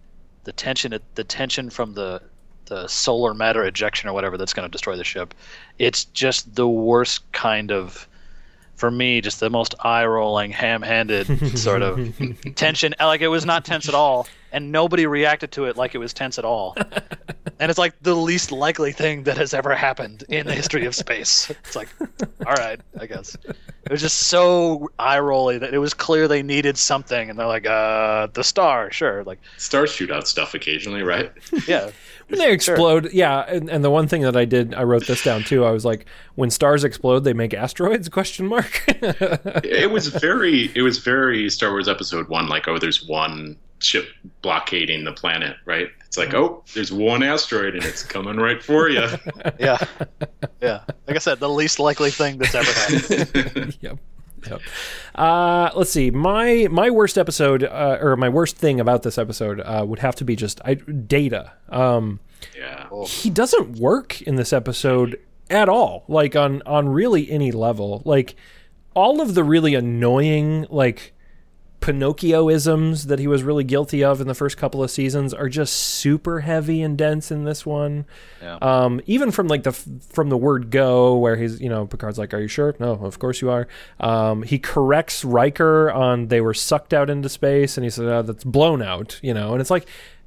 [0.45, 2.23] the tension the tension from the
[2.67, 5.35] the solar matter ejection or whatever that's going to destroy the ship.
[5.79, 8.09] It's just the worst kind of
[8.77, 11.99] for me, just the most eye rolling, ham handed sort of
[12.55, 12.95] tension.
[13.01, 16.13] Like it was not tense at all, and nobody reacted to it like it was
[16.13, 16.77] tense at all.
[17.59, 20.95] and it's like the least likely thing that has ever happened in the history of
[20.95, 21.51] space.
[21.51, 21.89] It's like,
[22.47, 23.35] all right, I guess.
[23.45, 27.47] It was just so eye rolly that it was clear they needed something, and they're
[27.47, 31.33] like, uh, the star, sure, like Stars shoot out stuff occasionally, right?
[31.67, 31.91] yeah.
[32.29, 35.23] When they explode, yeah, and, and the one thing that I did, I wrote this
[35.23, 35.65] down too.
[35.65, 38.09] I was like, when stars explode, they make asteroids?
[38.09, 38.85] Question mark.
[38.89, 42.49] it was very it was very Star Wars Episode One.
[42.49, 44.09] Like, oh, there's one ship
[44.43, 45.89] blockading the planet, right?
[46.07, 49.07] It's like, oh, there's one asteroid and it's coming right for you.
[49.59, 49.79] yeah,
[50.63, 50.81] yeah.
[51.07, 53.77] Like I said, the least likely thing that's ever happened.
[53.81, 53.99] yep.
[54.49, 54.61] Yep.
[55.15, 56.11] Uh, let's see.
[56.11, 60.15] My my worst episode, uh, or my worst thing about this episode, uh, would have
[60.17, 61.53] to be just I, Data.
[61.69, 62.21] Um,
[62.57, 65.19] yeah, he doesn't work in this episode
[65.51, 66.05] at all.
[66.09, 68.03] Like on on really any level.
[68.05, 68.37] Like
[68.95, 71.13] all of the really annoying like
[71.87, 75.73] Pinocchioisms that he was really guilty of in the first couple of seasons are just
[75.73, 78.07] super heavy and dense in this one.
[78.43, 78.59] Yeah.
[78.61, 82.35] Um, even from like the from the word go, where he's you know Picard's like,
[82.35, 83.69] "Are you sure?" No, of course you are.
[84.01, 88.23] Um, he corrects Riker on they were sucked out into space, and he said, oh,
[88.23, 89.87] "That's blown out," you know, and it's like.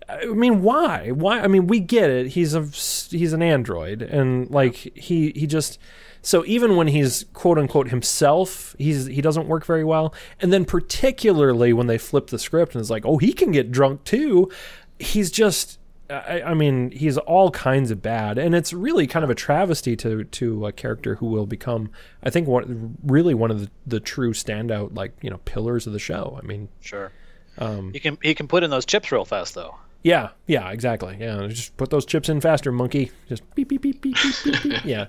[0.10, 1.10] I mean, why?
[1.12, 1.40] Why?
[1.42, 2.28] I mean, we get it.
[2.28, 5.78] He's a he's an android, and like he he just
[6.22, 10.14] so even when he's quote unquote himself, he's he doesn't work very well.
[10.40, 13.72] And then particularly when they flip the script and it's like, oh, he can get
[13.72, 14.52] drunk too.
[15.00, 15.78] He's just.
[16.12, 19.96] I, I mean, he's all kinds of bad, and it's really kind of a travesty
[19.98, 21.92] to to a character who will become,
[22.24, 25.94] I think, one really one of the, the true standout like you know pillars of
[25.94, 26.40] the show.
[26.42, 27.12] I mean, Sure.
[27.60, 29.76] um, He can he can put in those chips real fast though.
[30.02, 31.18] Yeah, yeah, exactly.
[31.20, 33.12] Yeah, just put those chips in faster, monkey.
[33.28, 34.64] Just beep beep beep beep beep beep.
[34.64, 34.74] beep.
[34.86, 35.08] Yeah.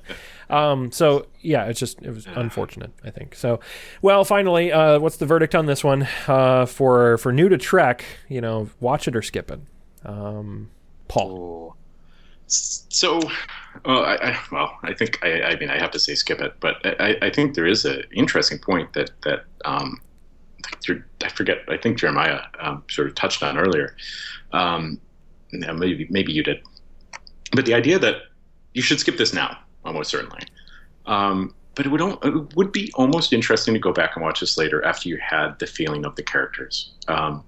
[0.49, 0.91] Um.
[0.91, 2.91] So yeah, it's just it was unfortunate.
[3.05, 3.61] I think so.
[4.03, 6.09] Well, finally, uh, what's the verdict on this one?
[6.27, 9.61] Uh, for for new to Trek, you know, watch it or skip it.
[10.05, 10.71] Um,
[11.07, 11.77] Paul.
[12.49, 13.21] So,
[13.85, 16.55] well, I, I, well, I think I, I mean I have to say skip it,
[16.59, 20.01] but I, I think there is an interesting point that that um,
[21.23, 21.59] I forget.
[21.69, 23.95] I think Jeremiah um, sort of touched on earlier.
[24.53, 25.01] Um,
[25.53, 26.63] maybe maybe you did,
[27.53, 28.23] but the idea that
[28.75, 30.43] you should skip this now, almost certainly.
[31.07, 34.59] Um, but it would it would be almost interesting to go back and watch this
[34.59, 36.93] later after you had the feeling of the characters.
[37.09, 37.45] Um,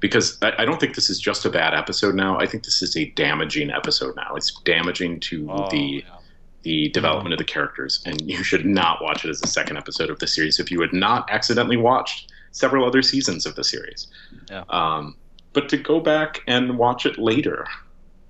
[0.00, 2.38] because I, I, don't think this is just a bad episode now.
[2.38, 4.36] I think this is a damaging episode now.
[4.36, 6.16] It's damaging to oh, the yeah.
[6.62, 10.10] the development of the characters, and you should not watch it as a second episode
[10.10, 14.06] of the series if you had not accidentally watched several other seasons of the series.
[14.48, 14.64] Yeah.
[14.68, 15.16] Um,
[15.58, 17.66] but to go back and watch it later,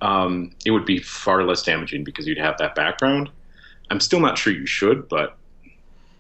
[0.01, 3.29] um, it would be far less damaging because you'd have that background.
[3.91, 5.37] I'm still not sure you should, but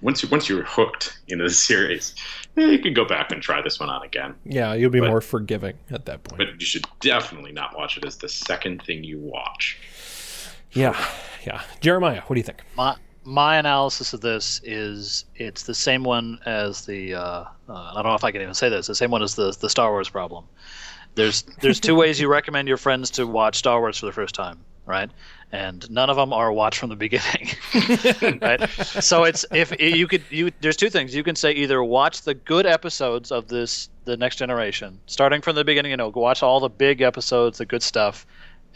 [0.03, 2.15] once you once you're hooked into the series,
[2.59, 4.35] eh, you can go back and try this one on again.
[4.45, 6.37] Yeah, you'll be but, more forgiving at that point.
[6.37, 9.79] But you should definitely not watch it as the second thing you watch.
[10.73, 10.95] Yeah,
[11.47, 11.63] yeah.
[11.81, 12.61] Jeremiah, what do you think?
[12.77, 12.97] My
[13.29, 18.07] my analysis of this is it's the same one as the uh, uh, I don't
[18.07, 18.87] know if I can even say this.
[18.87, 20.47] The same one as the the Star Wars problem.
[21.19, 24.37] There's there's two ways you recommend your friends to watch Star Wars for the first
[24.37, 25.11] time, right?
[25.51, 27.51] And none of them are watch from the beginning,
[28.41, 28.71] right?
[28.71, 32.35] So it's if you could you there's two things you can say either watch the
[32.35, 36.61] good episodes of this the next generation starting from the beginning, you know, watch all
[36.61, 38.25] the big episodes, the good stuff,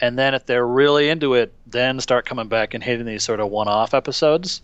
[0.01, 3.39] and then if they're really into it, then start coming back and hitting these sort
[3.39, 4.61] of one-off episodes.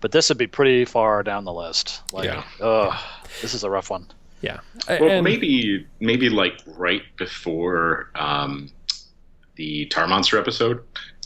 [0.00, 2.00] But this would be pretty far down the list.
[2.12, 2.44] Like, yeah.
[2.60, 3.04] oh,
[3.42, 4.06] this is a rough one.
[4.40, 4.60] Yeah.
[4.88, 8.70] Well, and, maybe maybe like right before um,
[9.56, 10.82] the Tar Monster episode,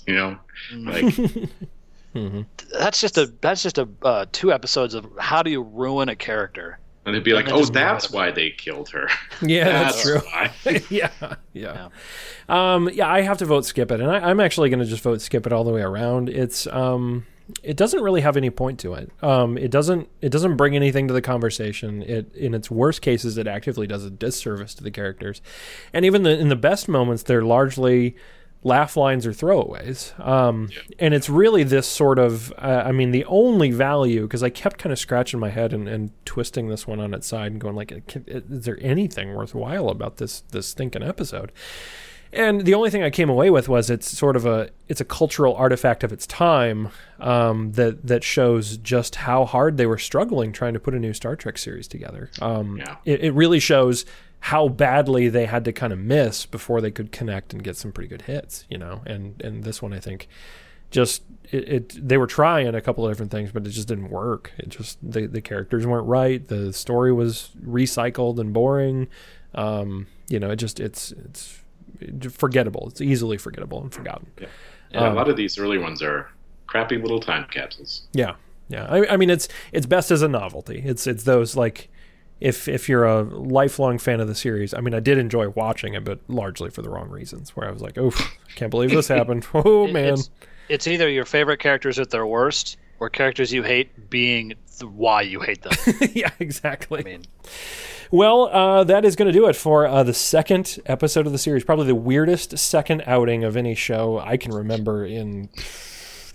[0.06, 0.38] you know,
[0.72, 0.86] mm.
[0.86, 1.04] like.
[2.14, 2.42] mm-hmm.
[2.78, 6.16] That's just a that's just a uh, two episodes of how do you ruin a
[6.16, 6.78] character.
[7.04, 9.08] And they'd be like, "Oh, that's why they killed her."
[9.44, 10.80] Yeah, that's, that's true.
[10.96, 11.10] yeah,
[11.52, 11.88] yeah,
[12.48, 12.74] yeah.
[12.74, 15.02] Um, yeah, I have to vote skip it, and I, am actually going to just
[15.02, 16.28] vote skip it all the way around.
[16.28, 17.26] It's um,
[17.62, 19.10] it doesn't really have any point to it.
[19.22, 22.02] Um, it doesn't it doesn't bring anything to the conversation.
[22.02, 25.42] It in its worst cases, it actively does a disservice to the characters,
[25.92, 28.16] and even the, in the best moments, they're largely
[28.64, 30.18] laugh lines or throwaways.
[30.24, 30.82] Um, yeah.
[31.00, 34.78] And it's really this sort of, uh, I mean, the only value, because I kept
[34.78, 37.74] kind of scratching my head and, and, twisting this one on its side and going
[37.74, 37.92] like,
[38.26, 41.52] is there anything worthwhile about this this stinking episode?
[42.32, 45.04] And the only thing I came away with was it's sort of a it's a
[45.04, 46.88] cultural artifact of its time
[47.20, 51.12] um, that that shows just how hard they were struggling trying to put a new
[51.12, 52.30] Star Trek series together.
[52.40, 52.96] Um, yeah.
[53.04, 54.06] it, it really shows
[54.40, 57.92] how badly they had to kind of miss before they could connect and get some
[57.92, 59.02] pretty good hits, you know.
[59.04, 60.26] And and this one I think
[60.90, 64.10] just it, it, they were trying a couple of different things, but it just didn't
[64.10, 64.52] work.
[64.58, 66.46] It just the the characters weren't right.
[66.46, 69.08] The story was recycled and boring.
[69.54, 71.61] Um, you know, it just it's it's
[72.30, 72.88] forgettable.
[72.88, 74.30] It's easily forgettable and forgotten.
[74.40, 74.46] Yeah,
[74.90, 76.30] yeah um, a lot of these early ones are
[76.66, 78.02] crappy little time capsules.
[78.12, 78.34] Yeah,
[78.68, 78.86] yeah.
[78.86, 80.82] I, I, mean, it's it's best as a novelty.
[80.84, 81.88] It's it's those like
[82.40, 84.74] if if you're a lifelong fan of the series.
[84.74, 87.56] I mean, I did enjoy watching it, but largely for the wrong reasons.
[87.56, 88.10] Where I was like, oh,
[88.56, 89.46] can't believe this happened.
[89.54, 90.14] Oh man.
[90.14, 90.30] It's,
[90.68, 95.40] it's either your favorite characters at their worst, or characters you hate being why you
[95.40, 95.72] hate them.
[96.14, 97.00] yeah, exactly.
[97.00, 97.24] I mean.
[98.12, 101.38] Well, uh, that is going to do it for uh, the second episode of the
[101.38, 101.64] series.
[101.64, 105.48] Probably the weirdest second outing of any show I can remember in.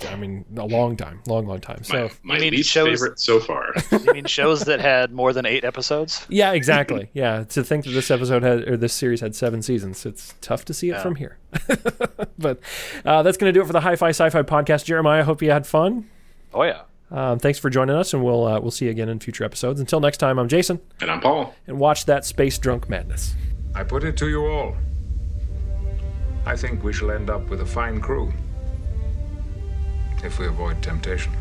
[0.09, 1.83] I mean, a long time, long, long time.
[1.83, 3.73] So, my, my least shows, favorite so far.
[3.91, 6.25] you mean shows that had more than eight episodes?
[6.29, 7.11] Yeah, exactly.
[7.13, 10.65] Yeah, to think that this episode had or this series had seven seasons, it's tough
[10.65, 11.01] to see it yeah.
[11.03, 11.37] from here.
[12.39, 12.59] but
[13.05, 14.85] uh, that's going to do it for the Hi-Fi Sci-Fi podcast.
[14.85, 16.09] Jeremiah, I hope you had fun.
[16.55, 16.81] Oh yeah.
[17.09, 19.79] Um, thanks for joining us, and we'll uh, we'll see you again in future episodes.
[19.79, 23.33] Until next time, I'm Jason, and I'm Paul, and watch that space drunk madness.
[23.73, 24.75] I put it to you all.
[26.45, 28.33] I think we shall end up with a fine crew
[30.23, 31.33] if we avoid temptation.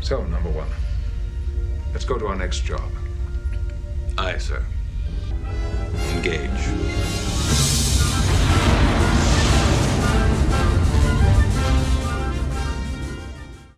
[0.00, 0.68] So, number one,
[1.92, 2.90] let's go to our next job.
[4.18, 4.64] Aye, sir.
[6.14, 7.21] Engage.